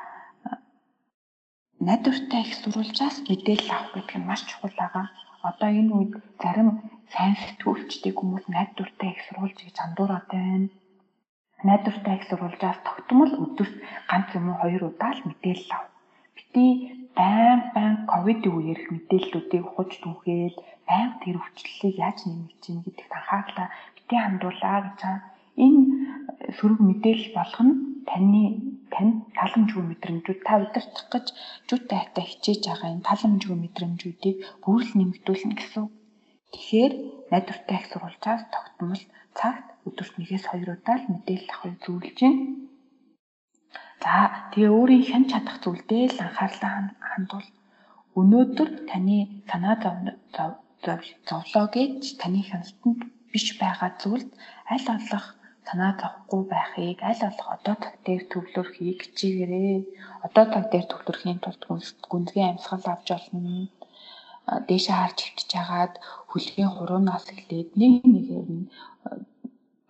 [1.87, 5.07] найдвартай их сурвалжаас мэдээлэл авах гэдэг нь маш чухал байгаа.
[5.49, 6.69] Одоо энэ үед зарим
[7.13, 10.69] сайн сэтгүүлчдийг хүмүүс найдвартай их сурвалж гэж андуураад байна.
[11.69, 13.77] Найдвартай их сурвалжаас тогтмол өдөрт
[14.11, 15.85] ганц юм уу хоёр удаа л мэдээлэл ав.
[16.37, 16.65] Бити
[17.19, 20.57] байн байн ковидын үеэрх мэдээллүүдийг ухаж түнхээл
[20.91, 25.19] байнга тэр өвчлөлийг яаж нэмэх чинь гэдэгт анхаарлаа бити хандуулаа гэж байгаа.
[25.65, 25.83] Энэ
[26.57, 27.75] сөрөг мэдээлэл болгоно
[28.11, 28.43] таны
[28.93, 31.27] тань таламжгүй мэдрэмжүүд та удирдах гэж
[31.69, 35.85] жүтэй хатаа хичээж байгаа энэ таламжгүй мэдрэмжүүдийг бүрэл нэмэгдүүлнэ гэсэн.
[36.53, 36.93] Тэгэхээр
[37.31, 39.03] найдвартай их сурвалжаас тогтмол
[39.39, 42.45] цагт өдөрт нэгээс хоёр удаа л мэдээлэл авахыг зөвлөж байна.
[44.03, 44.13] За
[44.51, 46.75] тэгээ өөрийн хэн чадах зүйлдээ л анхаарлаа
[47.11, 47.49] хандуул.
[48.19, 49.19] Өнөөдөр таны
[49.51, 49.77] санаа
[51.29, 53.01] зовлоо гэж таны хяналтанд
[53.33, 54.31] биш байгаа зүйлд
[54.73, 55.27] аль болох
[55.67, 59.79] санаа зовхгүй байхыг аль болох одоо цаг дээр төвлөрөхийг хичээгээрэй.
[60.27, 61.63] Одоо цаг дээр төвлөрөхийн тулд
[62.11, 63.69] гүнзгий амьсгал авч олно.
[64.69, 65.95] Дээшээ харж хөвчж хагаад
[66.31, 68.67] хөлгийн хуруунаас эхлээд нэг нэгээр нь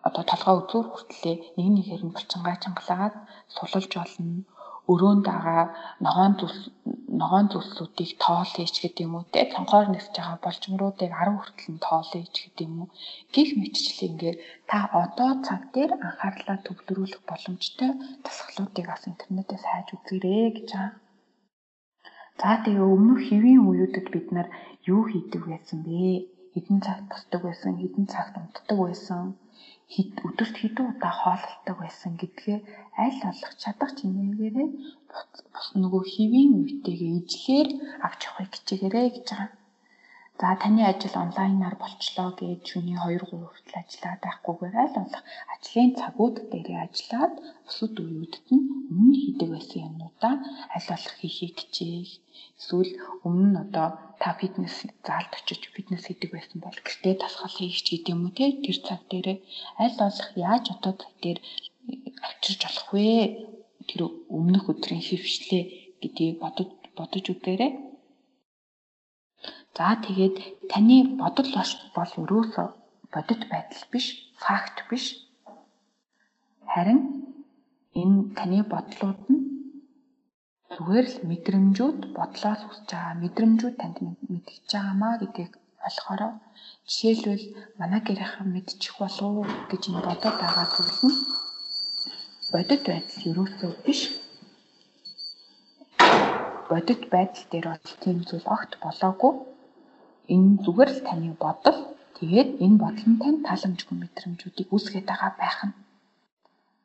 [0.08, 3.14] одоо толгой үзүүр хүртлээ нэг нэгээр нь булчингаа чангалаад
[3.54, 4.44] сулалж болно
[4.92, 5.62] өрөөнд байгаа
[6.04, 6.34] ногоон
[7.20, 11.84] ногоон зүслүүдийг тоолъё ч гэдэг юм уу те цонхоор нисэж байгаа болчмруудыг 10 хүртэл нь
[11.86, 12.88] тоолъё ч гэдэг юм уу
[13.34, 14.38] гих мэтчлээ ингээд
[14.70, 17.90] та одоо цаг дээр анхаарлаа төвлөрүүлэх боломжтой
[18.24, 20.92] дасгалуудыг бас интернетээс хайж үзээрэй гэж байгаа.
[22.40, 24.48] За тэгээ өмнөх хэвийн үеүүдэд бид нар
[24.94, 26.24] юу хийдэг байсан бэ?
[26.54, 29.24] Хэдэн цагт босдог байсан, хэдэн цагт унтдаг байсан,
[30.26, 32.58] өдөрт хэдэн удаа хооллолдог байсан гэдгээ
[33.04, 34.68] аль болох чадах чимээгээрээ
[35.82, 37.68] нөгөө хэвийн үетэйгээ ижлэхээр
[38.06, 39.59] авч явахыг хичээгээрэй гэж байгаа.
[40.40, 45.90] За таны ажил онлайнаар болчлоо гэж шөнийн 2 3 хүртэл ажиллаад байхгүйгээр аль болох ажлын
[46.00, 47.34] цагууд дээрээ ажиллаад
[47.66, 50.34] бусад үеүүдэд нь өмнө хийдэг байсан юмнуудаа
[50.74, 52.12] аль болох хийхийг хичээх.
[52.60, 52.92] Эсвэл
[53.28, 53.88] өмнө одоо
[54.22, 54.76] та фитнес
[55.06, 58.78] заалд очиж фитнес хийдэг байсан бол гэртээ дасгал хийх ч гэдэм юм уу те тэр
[58.86, 59.38] цаг дээрээ
[59.84, 61.38] аль болох яаж одоо цаг дээр
[62.26, 63.08] авчирч болох вэ?
[63.88, 64.00] Тэр
[64.38, 65.64] өмнөх өдрийн хөвшлээ
[66.00, 67.89] гэдгийг бодож бодож үзээрэй.
[69.76, 70.36] За тэгээд
[70.70, 71.48] таны бодол
[71.96, 72.68] бол өрөөсөө
[73.12, 74.06] бодит байдал биш,
[74.44, 75.04] факт биш.
[76.72, 77.00] Харин
[78.00, 79.40] энэ таны бодлууд нь
[80.72, 83.96] зүгээр л мэдрэмжүүд бодлоос үсэж байгаа мэдрэмжүүд танд
[84.32, 86.22] мэдчихэж байгаамаа гэдгийг болохоор
[86.86, 87.44] жишээлбэл
[87.80, 91.18] манай гэрийнхэн мэдчих болов гэж энэ бодоод байгаа зүйл нь
[92.52, 94.00] бодит байдал ерөөсөө биш
[96.70, 99.32] бодит байдал дээр бол тийм зүйл огт болоогүй
[100.34, 101.78] энэ зүгээр л таны бодол
[102.18, 105.74] тэгээд энэ бодол нь тань таламжгүй мэдрэмжүүдийг үүсгэж байгаа байх нь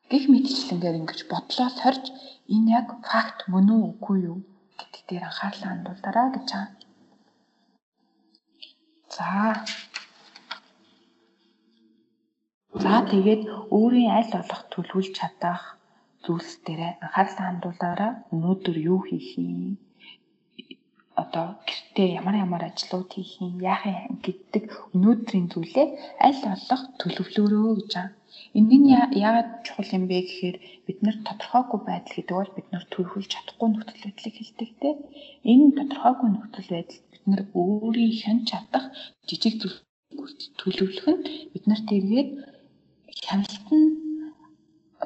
[0.09, 2.05] гих мэтчлэнгээр ингэж бодлоос хорж
[2.53, 4.39] энэ яг факт мөн үү үгүй юу
[4.77, 6.85] гэдэг дээр анхаарлаа хандуулаарай гэж байгаа.
[9.15, 9.29] За.
[12.83, 13.41] За тэгээд
[13.77, 15.61] өөрийн аль болох төлөвлөж чадах
[16.25, 18.11] зүйлс дээр анхаарлаа хандуулаарай.
[18.33, 19.77] Өнөөдөр юу хийх юм?
[21.23, 24.63] одоо гэртээ ямар ямар ажлууд хийх юм яах юм гэдэг
[24.95, 25.87] өнөөдрийн зүйлээ
[26.27, 27.93] аль болох төлөвлөөрөө гэж.
[28.59, 28.89] Энэ нь
[29.23, 33.67] яагаад чухал юм бэ гэхээр бид нар тодорхойгүй байдал гэдэг бол бид нар төлөвлөж чадахгүй
[33.71, 34.89] нөхцөл байдлыг хэлдэг те.
[35.51, 38.85] Энэ тодорхойгүй нөхцөл байдал бид нар өөрийнх нь чадах
[39.27, 42.29] жижиг зүйлүүд төлөвлөх нь бид нарт эргээд
[43.27, 44.04] хяналтан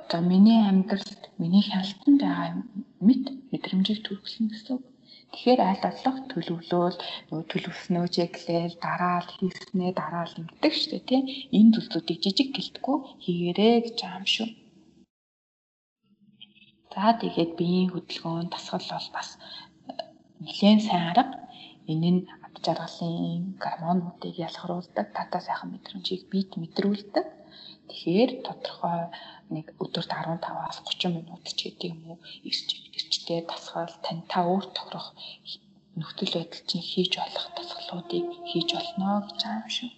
[0.10, 2.50] одоо миний амьдралд миний хяналтанд байгаа
[3.08, 4.84] мэд мэдрэмжийг төрүүлсэн гэсэн үг.
[5.30, 6.98] Тэгэхээр аль болох төлөвлөөл
[7.50, 11.24] төлөвснөө чеклээл дараал хийснээ дараал ингэдэг шүү дээ тийм
[11.58, 14.50] энэ зүйлсүүдийг жижиг гэлтгүй хийгээрэй гэж юм шүү.
[16.94, 19.94] За тэгээд биеийн хөдөлгөөн дасгал бол бас э,
[20.42, 21.38] нэлээд сайн арга.
[21.92, 27.26] Энэ нь ад жаргалын гормонуудыг ялгаруулдаг, татаа сайхан мэдрэмжийг биед мэдрүүлдэг.
[27.90, 29.02] Тэгэхээр тодорхой
[29.54, 32.18] нэг өдөрт 15-аас 30 минут ч гэдэг юм уу
[32.98, 35.08] эрчтэй дасгал тань та өөр тохирох
[36.00, 39.92] нөхцөл байдал чинь хийж болох дасгалуудыг хийж болно гэж байгаа юм шүү.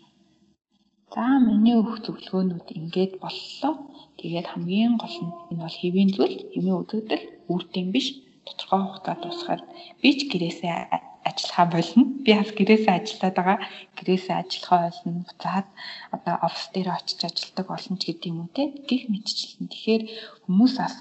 [1.13, 3.73] За миний өөх зөвлөгөөнүүд ингээд боллоо.
[4.19, 8.07] Тэгээд хамгийн гол нь энэ бол хэвийн зүйл, хэмээ үзэгдэл, үрдэм биш.
[8.47, 9.63] Тодорхой хугацаа дуусгаад
[10.01, 12.03] би ч гэрээсээ ажиллахаа болно.
[12.23, 13.59] Би бас гэрээсээ ажиллаад байгаа.
[13.97, 15.11] Гэрээсээ ажиллахаа болно.
[15.27, 15.67] Буцаад
[16.15, 18.63] одоо офис дээр очиж ажилладаг болно ч гэдэг юм уу те.
[18.89, 19.67] Гэх мэтчлэн.
[19.71, 20.03] Тэгэхээр
[20.45, 20.95] хүмүүс бас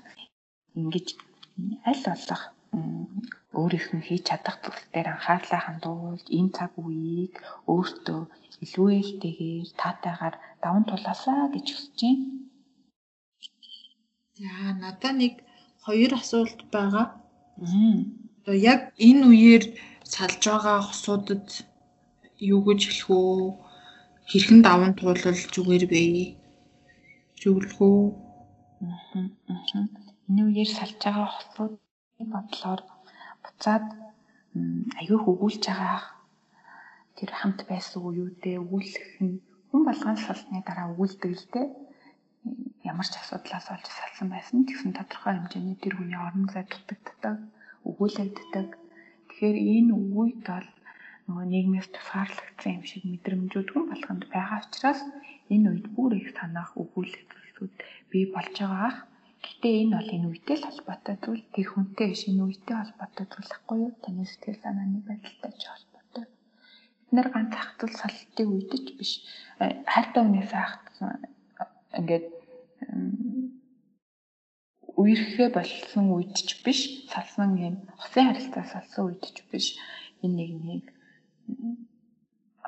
[0.78, 1.06] ингэж
[1.88, 2.42] аль болох
[3.59, 7.35] өөрийнх нь хийж чадах зүйл дээр анхаарлаа хандуулж энэ цаг үеийг
[7.72, 8.20] өөртөө
[8.64, 12.26] илүү ээлтэйгээр таатайгаар даван тулаасаа гэж хүсэж байна.
[14.38, 14.52] За
[14.85, 15.35] надаа нэг
[15.85, 17.06] хоёр асуулт байгаа.
[18.38, 19.64] Одоо яг энэ үеэр
[20.14, 21.46] салж байгаа хосуудад
[22.52, 23.38] юу гэж хэлэх үү?
[24.30, 26.02] Хэрхэн даван туулал зүгээр бэ?
[27.40, 28.00] Зөвлөх үү?
[28.84, 29.86] Аа.
[30.28, 31.74] Энэ үеэр салж байгаа хосууд
[32.32, 32.80] бодлоор
[33.42, 33.86] буцаад
[35.00, 35.98] аягүй өгүүлж байгаа
[37.16, 39.34] тэр хамт байсан үеүдээ өгүүлэх нь
[39.68, 41.68] хүн болгон салсны дараа өгүүлдэг л дээ
[42.90, 47.36] ямар ч асуудлаас олж салсан байсан тэгсэн тодорхой хэмжээний тэр хүний орон зай дутагддаг,
[47.88, 48.68] өгүүлэгддэг.
[49.40, 50.68] Тэгэхээр энэ үед бол
[51.24, 55.00] нөгөө нийгмээс тусгаарлагдсан юм шиг мэдрэмжүүд хүн болгонд байгаа учраас
[55.48, 57.72] энэ үед бүр их санаах өгүүлэгдлүүд
[58.12, 58.92] бий болж байгаа.
[59.40, 63.53] Гэтэ энэ бол энэ үедээ л холбоотой зүйл тэр хүнтэй биш энэ үедээ холбоотой зүйл
[63.57, 63.92] ахгүй юу?
[64.05, 66.24] Таны сэтгэл санааны байдалтай ч холбоотой.
[67.00, 69.12] Бид нэр ганц ах зүйл салтын үед ч биш.
[69.57, 71.16] Хайртай хүнээс ахсан
[71.96, 72.26] ингээд
[75.00, 76.80] үерхээ болсон үед ч биш
[77.12, 79.66] салсан юм хосын харилцаа салсан үед ч биш
[80.24, 80.84] энэ нэг нэг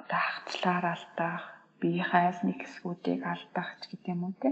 [0.01, 1.45] одоо хацлаар алдах
[1.81, 4.51] биеийнхээс нэг хэсгүүдийг алдах ч гэдэг юм уу те?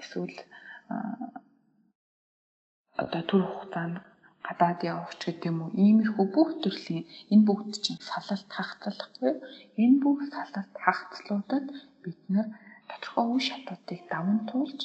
[0.00, 0.36] Эсвэл
[3.02, 3.96] одоо төр хугацаанд
[4.46, 9.32] гадаад явах ч гэдэг юм уу иймэрхүү бүх төрлийн энэ бүгд чинь салалт хахацлахгүй
[9.82, 11.66] энэ бүх салалт хахацлуудад
[12.02, 12.48] бид нар
[12.90, 14.80] тодорхой үе шатуудыг даван туулж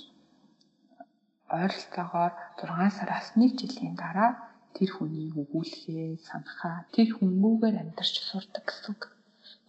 [1.63, 4.31] ойролцоогоор 6 сараас 1 жилийн дараа
[4.75, 8.95] тэр хүнийг өгүүлэхээ санахаа тэр хүмүүгээр амьдарч сурдаг гэсэн.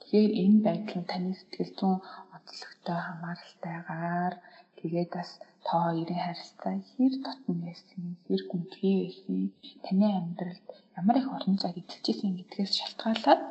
[0.00, 1.98] Тэгэхээр энэ байдал нь таны сэтгэл зүйн
[2.36, 4.34] онцлогтой хамааралтайгаар
[4.78, 5.30] тэгээд бас
[5.66, 9.38] та хоёрын харилцаа хэр дотн байсан, хэр гүнзгий байсан,
[9.84, 10.66] таны амьдралд
[11.00, 13.42] ямар их орон зайг эзэлжсэн гэдгээс шалтгаалаад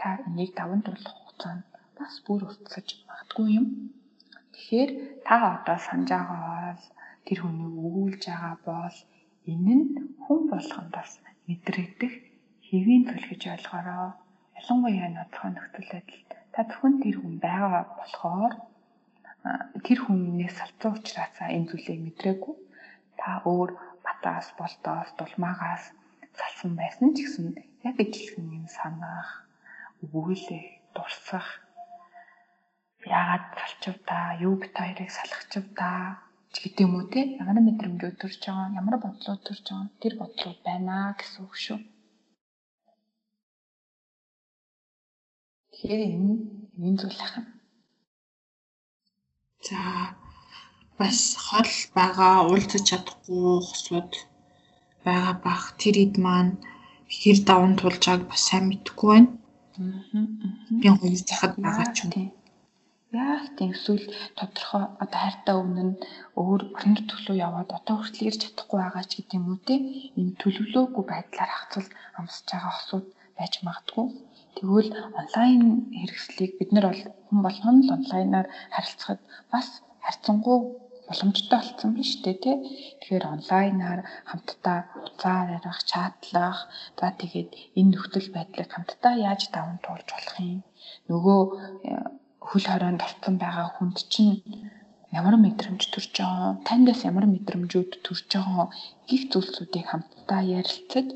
[0.00, 1.64] та энийг даван туулах хугацаанд
[1.98, 3.66] бас бүр уртсаж магадгүй юм.
[4.52, 4.90] Тэгэхээр
[5.26, 6.38] та одоо санаж байгаа
[7.26, 8.96] тэр хүнийг өгүүлж байгаа бол
[9.52, 9.86] энэ нь
[10.24, 11.10] хүн болгонд бас
[11.46, 12.14] мэдрэгдэх
[12.66, 14.10] хэвийн зүйл гэж ойлгоорой.
[14.58, 18.54] Ялангуяа ноцхон нөхцөл байдалд та зөвхөн тэр хүн байгаа болохоор
[19.86, 22.56] тэр хүнээс салцсан учраас энэ зүйлийг мэдрээгүй.
[23.20, 23.70] Та өөр
[24.06, 25.84] батаас, болдоос, дулмаагаас
[26.38, 27.46] салсан байсан ч гэсэн
[27.86, 29.28] яг ижилхэн юм санах,
[30.02, 31.48] өгүүлэх, дурсах
[33.06, 35.90] яагаад салчив та, юу бит хоёрыг салгачихв та
[36.52, 40.58] ч гэдэг юм уу те ямар мэдрэмжүүд төрж байгаа ямар бодлууд төрж байгаа тэр бодлууд
[40.68, 41.78] байна гэсэн үг шүү.
[45.70, 46.34] Тэгэхээр энэ
[46.86, 47.42] энэ зүйл ахна.
[49.66, 49.80] За
[50.98, 54.12] бас хол байгаа уулзаж чадахгүй хосууд
[55.04, 56.52] байгаа бах тэр ид маань
[57.18, 59.30] хэр даван тулжааг бас сайн мэдэхгүй байна.
[60.80, 62.10] Би хоёр захад байгаа ч юм.
[63.16, 64.04] Яг тийм эсвэл
[64.38, 65.98] тодорхой одоо хайртай өмнө нь
[66.42, 69.74] өөр орон төрлөө яваад одоо хүртэл ирж чадахгүй байгаа ч гэдэм үү те
[70.18, 73.06] энэ төлөвлөөгүй байдлаар хацвал амсаж байгаа хосууд
[73.38, 74.06] байж магадгүй.
[74.56, 75.62] Тэгвэл онлайн
[75.98, 79.20] хэрэгслийг бид нар бол хүн болгоно л онлайнаар харилцахад
[79.52, 79.66] бас
[80.04, 80.58] харьцангуй
[81.08, 82.56] боломжтой болсон байна шүү дээ тий.
[82.98, 84.00] Тэгэхээр онлайнаар
[84.30, 86.58] хамтдаа уцаар ярих, чатлах,
[86.98, 90.60] за тэгээд энэ нөхцөл байдлыг хамтдаа яаж даван туулж болох юм.
[91.08, 91.40] Нөгөө
[92.48, 94.34] хөл хорионд орцсон байгаа хүнд чинь
[95.18, 98.66] ямар мэдрэмж төрж байгаа, таньдаас ямар мэдрэмжүүд төрж байгаа
[99.08, 101.06] гих зүйлсүүдийг хамтдаа ярилцаж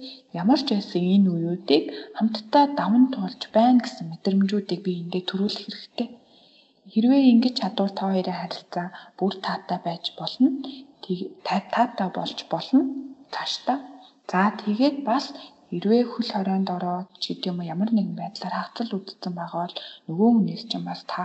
[0.40, 1.84] ямар ч байсан энэ үеүүдийг
[2.16, 6.08] хамтдаа даван туулж байна гэсэн мэдрэмжүүдийг би эндээ төрүүлэх хэрэгтэй.
[6.92, 8.86] Хэрвээ ингэж чадвар та хоёрын харилцаа
[9.18, 10.48] бүр таатай байж болно.
[11.46, 12.80] Таатай болж болно.
[13.34, 13.78] Цаашдаа.
[14.30, 15.24] За тэгээд бас
[15.70, 19.76] хэрвээ хөл хорионд ороод ч гэдэм юм ямар нэгэн байдлаар хавцал үүдсэн байгаа бол
[20.08, 21.22] нөгөө хүнээс чинь бас та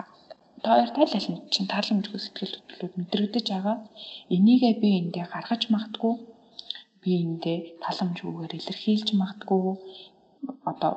[0.64, 3.78] та хоёр тайлалнд чинь тааламжгүй сэтгэл хөдлөлүүд мэдрэгдэж байгаа.
[4.36, 6.14] Энийгээ би эндээ гаргаж магтгүй.
[7.02, 9.62] Би эндээ тааламжгүйгээр илэрхийлж магтгүй.
[10.72, 10.92] Одоо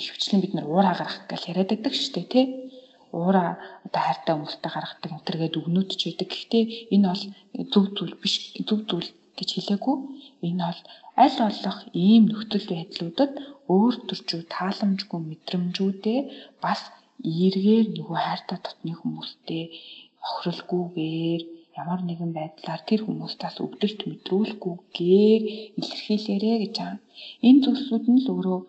[0.00, 2.46] ихвчлэн бид нар уураа гаргах гэж яриад байдаг шүү дээ тий
[3.14, 3.44] уура
[3.86, 6.28] одоо хайртай хүмүүстэй гаргадаг энтергээд өгнөд ч байдаг.
[6.34, 6.64] Гэхдээ
[6.94, 7.24] энэ бол
[7.72, 8.34] зөв зүйл биш.
[8.66, 9.96] Зөв зүйл гэж хэлээгүй.
[10.48, 10.80] Энэ бол
[11.22, 13.32] аль болох ийм нөхцөл байдлуудад
[13.74, 16.20] өөр төрчүү тааламжгүй мэдрэмжүүдээ
[16.64, 16.80] бас
[17.44, 19.64] эргээр нөгөө хайртай дотны хүмүүстэй
[20.26, 21.42] охиролгүйгээр
[21.80, 25.42] ямар нэгэн байдлаар тэр хүмүүстээс өвдөлт мэдрүүлэхгүйгээр
[25.80, 27.00] илэрхийлээрэ гэж байгаа.
[27.48, 28.60] Энэ зүйлсүүд нь л өөрөө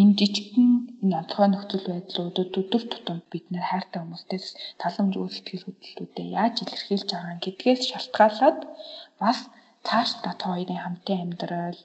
[0.00, 0.70] энэ жижигхэн
[1.02, 4.46] энэ онцгой нөхцөл байдлуудад өдөр тутам бид нэр хайртай хүмүүстээс
[4.82, 8.58] таламжгүй сэтгэл хөдлөлтүүдэд яаж илэрхийлж байгаа гэдгээс шалтгаалаад
[9.22, 9.38] бас
[9.88, 11.80] цааш та хоёрын хамтын амьдрал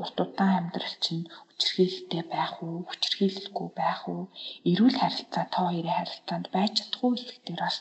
[0.00, 4.22] урт удаан амьдрал чинь хүчрхийлэлтэй байх уу, хүчрхийлэлгүй байх уу,
[4.70, 7.76] эрүүл харилцаа тоо хоёрын харилцаанд байж чадахгүй хэлэх дээр бас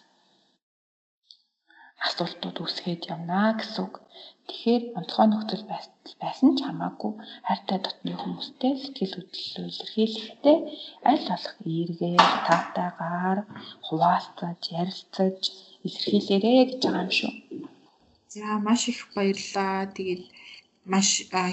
[2.07, 3.95] асуултууд үүсгээд явна гэсэн үг.
[4.47, 5.65] Тэгэхээр онцгой нөхцөл
[6.21, 7.11] байсан ч хамаагүй
[7.47, 10.57] хайртай дотны хүмүүстэй сэтгэл хөдлөлөө илэрхийлэхдээ
[11.09, 13.39] аль болох эргээр таатайгаар
[13.87, 15.39] хуваалцаж, ярилцаж
[15.87, 17.33] илэрхийлээрэ гэж байгаа юм шүү.
[18.33, 19.93] За маш их баярлалаа.
[19.97, 20.23] Тэгээд
[20.91, 21.07] маш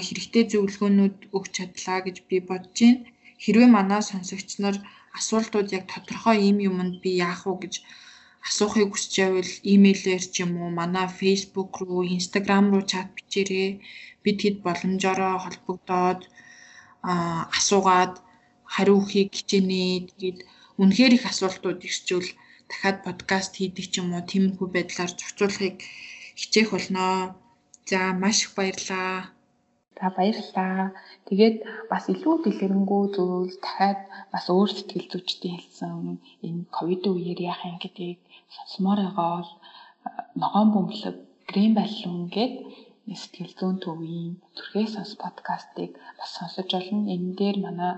[0.07, 3.05] хэрэгтэй зөвлөгөөнүүд өгч чадлаа гэж би бодож байна.
[3.43, 4.75] Хэрвээ манай сонсогч нар
[5.19, 7.73] асуултууд яг тодорхой ийм юмд би яах вэ гэж
[8.47, 13.71] асуухыг хүсч байвал имэйлээр ч юм уу манай Facebook руу, Instagram руу чат бичээрэй.
[14.23, 16.21] Бид хэд боломжоор холбогдоод
[17.09, 18.13] аа асуугаад
[18.73, 19.81] хариу өгөхийг хичээнэ.
[20.09, 20.39] Тэгээд
[20.81, 22.29] үнэхээр их асуултууд ирчвэл
[22.69, 25.77] дахиад подкаст хийдэг ч юм уу тиймэрхүү байдлаар зохицуулахыг
[26.39, 27.15] хичээх болноо.
[27.89, 29.31] За маш их баярлалаа.
[29.97, 30.93] За баярлалаа.
[31.27, 31.55] Тэгээд
[31.91, 33.99] бас илүү дэлгэрэнгүй зүйл дахиад
[34.33, 38.19] бас өөр сэтгэл зүйчдийн хэлсэн энэ ковид үеэр яах юм гэдгийг
[38.55, 39.51] сонсомоор байгаа бол
[40.41, 41.17] ногоон бөмбөлөг
[41.49, 42.55] грэм баллон гээд
[43.21, 47.11] сэтгэл зүйн төвийн төрхөө сонс подкастыг бас сонсож болно.
[47.15, 47.93] Энэ дээр манай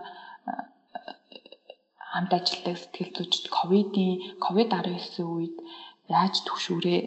[2.11, 4.11] хамт ажилладаг сэтгэл зүйчд ковидын
[4.43, 5.55] ковид 19 үед
[6.17, 7.01] яаж төвшүүрээ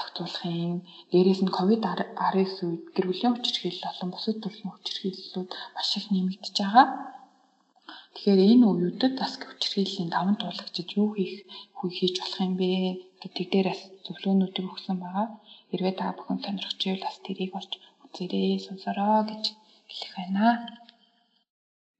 [0.00, 0.74] тогтоолохын
[1.10, 6.56] дээрээс нь ковид 19 үед гэр бүлийн хүчирхийлэл болон бусад төрлийн хүчирхийллүүд маш их нэмэгдэж
[6.60, 6.86] байгаа.
[8.14, 11.34] Тэгэхээр энэ үеүүдэд бас хүчирхийллийн даван туулагчид юу хийх
[11.96, 12.70] хийж болох юм бэ
[13.22, 15.26] гэдэг дээр бас зөвлөгөөнүүдийг өгсөн байгаа.
[15.70, 17.72] Хэрвээ та бүхэн сонирхож байвал бас тэрийг олж
[18.04, 19.44] үзээрэй, сонсороо гэж
[19.90, 20.46] хэлэх байна.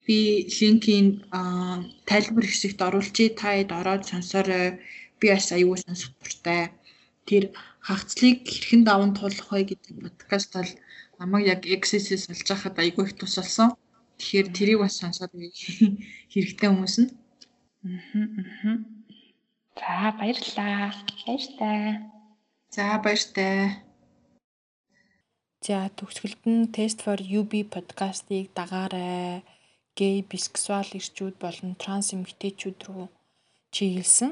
[0.04, 0.18] Би
[0.56, 1.08] линкийн
[2.08, 4.66] тайлбар хэсэгт оруулчий та хэд ороод сонсорой.
[5.20, 6.62] Би бас аюул сонсох дуртай.
[7.30, 7.44] Тэр
[7.86, 10.72] хагцлыг хэрхэн даван туулах вэ гэдэг подкаст бол
[11.22, 13.78] намайг яг Access-с олж хахад аягүй их тусалсан.
[14.18, 15.30] Тэгэхээр тэрийг бас сонсоод
[16.34, 17.10] хэрэгтэй хүмүүс нь.
[17.86, 18.82] Аа.
[19.78, 20.90] За баярлалаа.
[21.22, 22.02] Баяртай.
[22.74, 23.78] За баяртай.
[25.62, 29.46] За төгсгөлд нь Test for UB подкастыг дагаарай.
[29.94, 33.06] Гей, бисексуал эрчүүд болон транс эмэгтэйчүүд рүү
[33.74, 34.30] чиглэсэн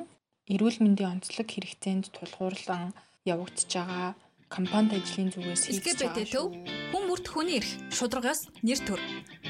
[0.49, 2.96] эрүүл мэндийн онцлог хэрэгцээнд тулгуурлан
[3.28, 4.16] явагдаж байгаа
[4.49, 6.49] компанид ажлын зүгээс хийж байгаа
[6.88, 9.01] хүн бүрт хүний эрх шударгаас нэр төр.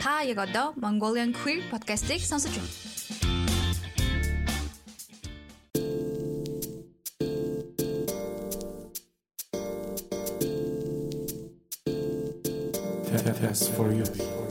[0.02, 2.72] Та яг одоо Mongolian Queer podcast-ыг сонсож байна.
[13.38, 14.47] Test for you.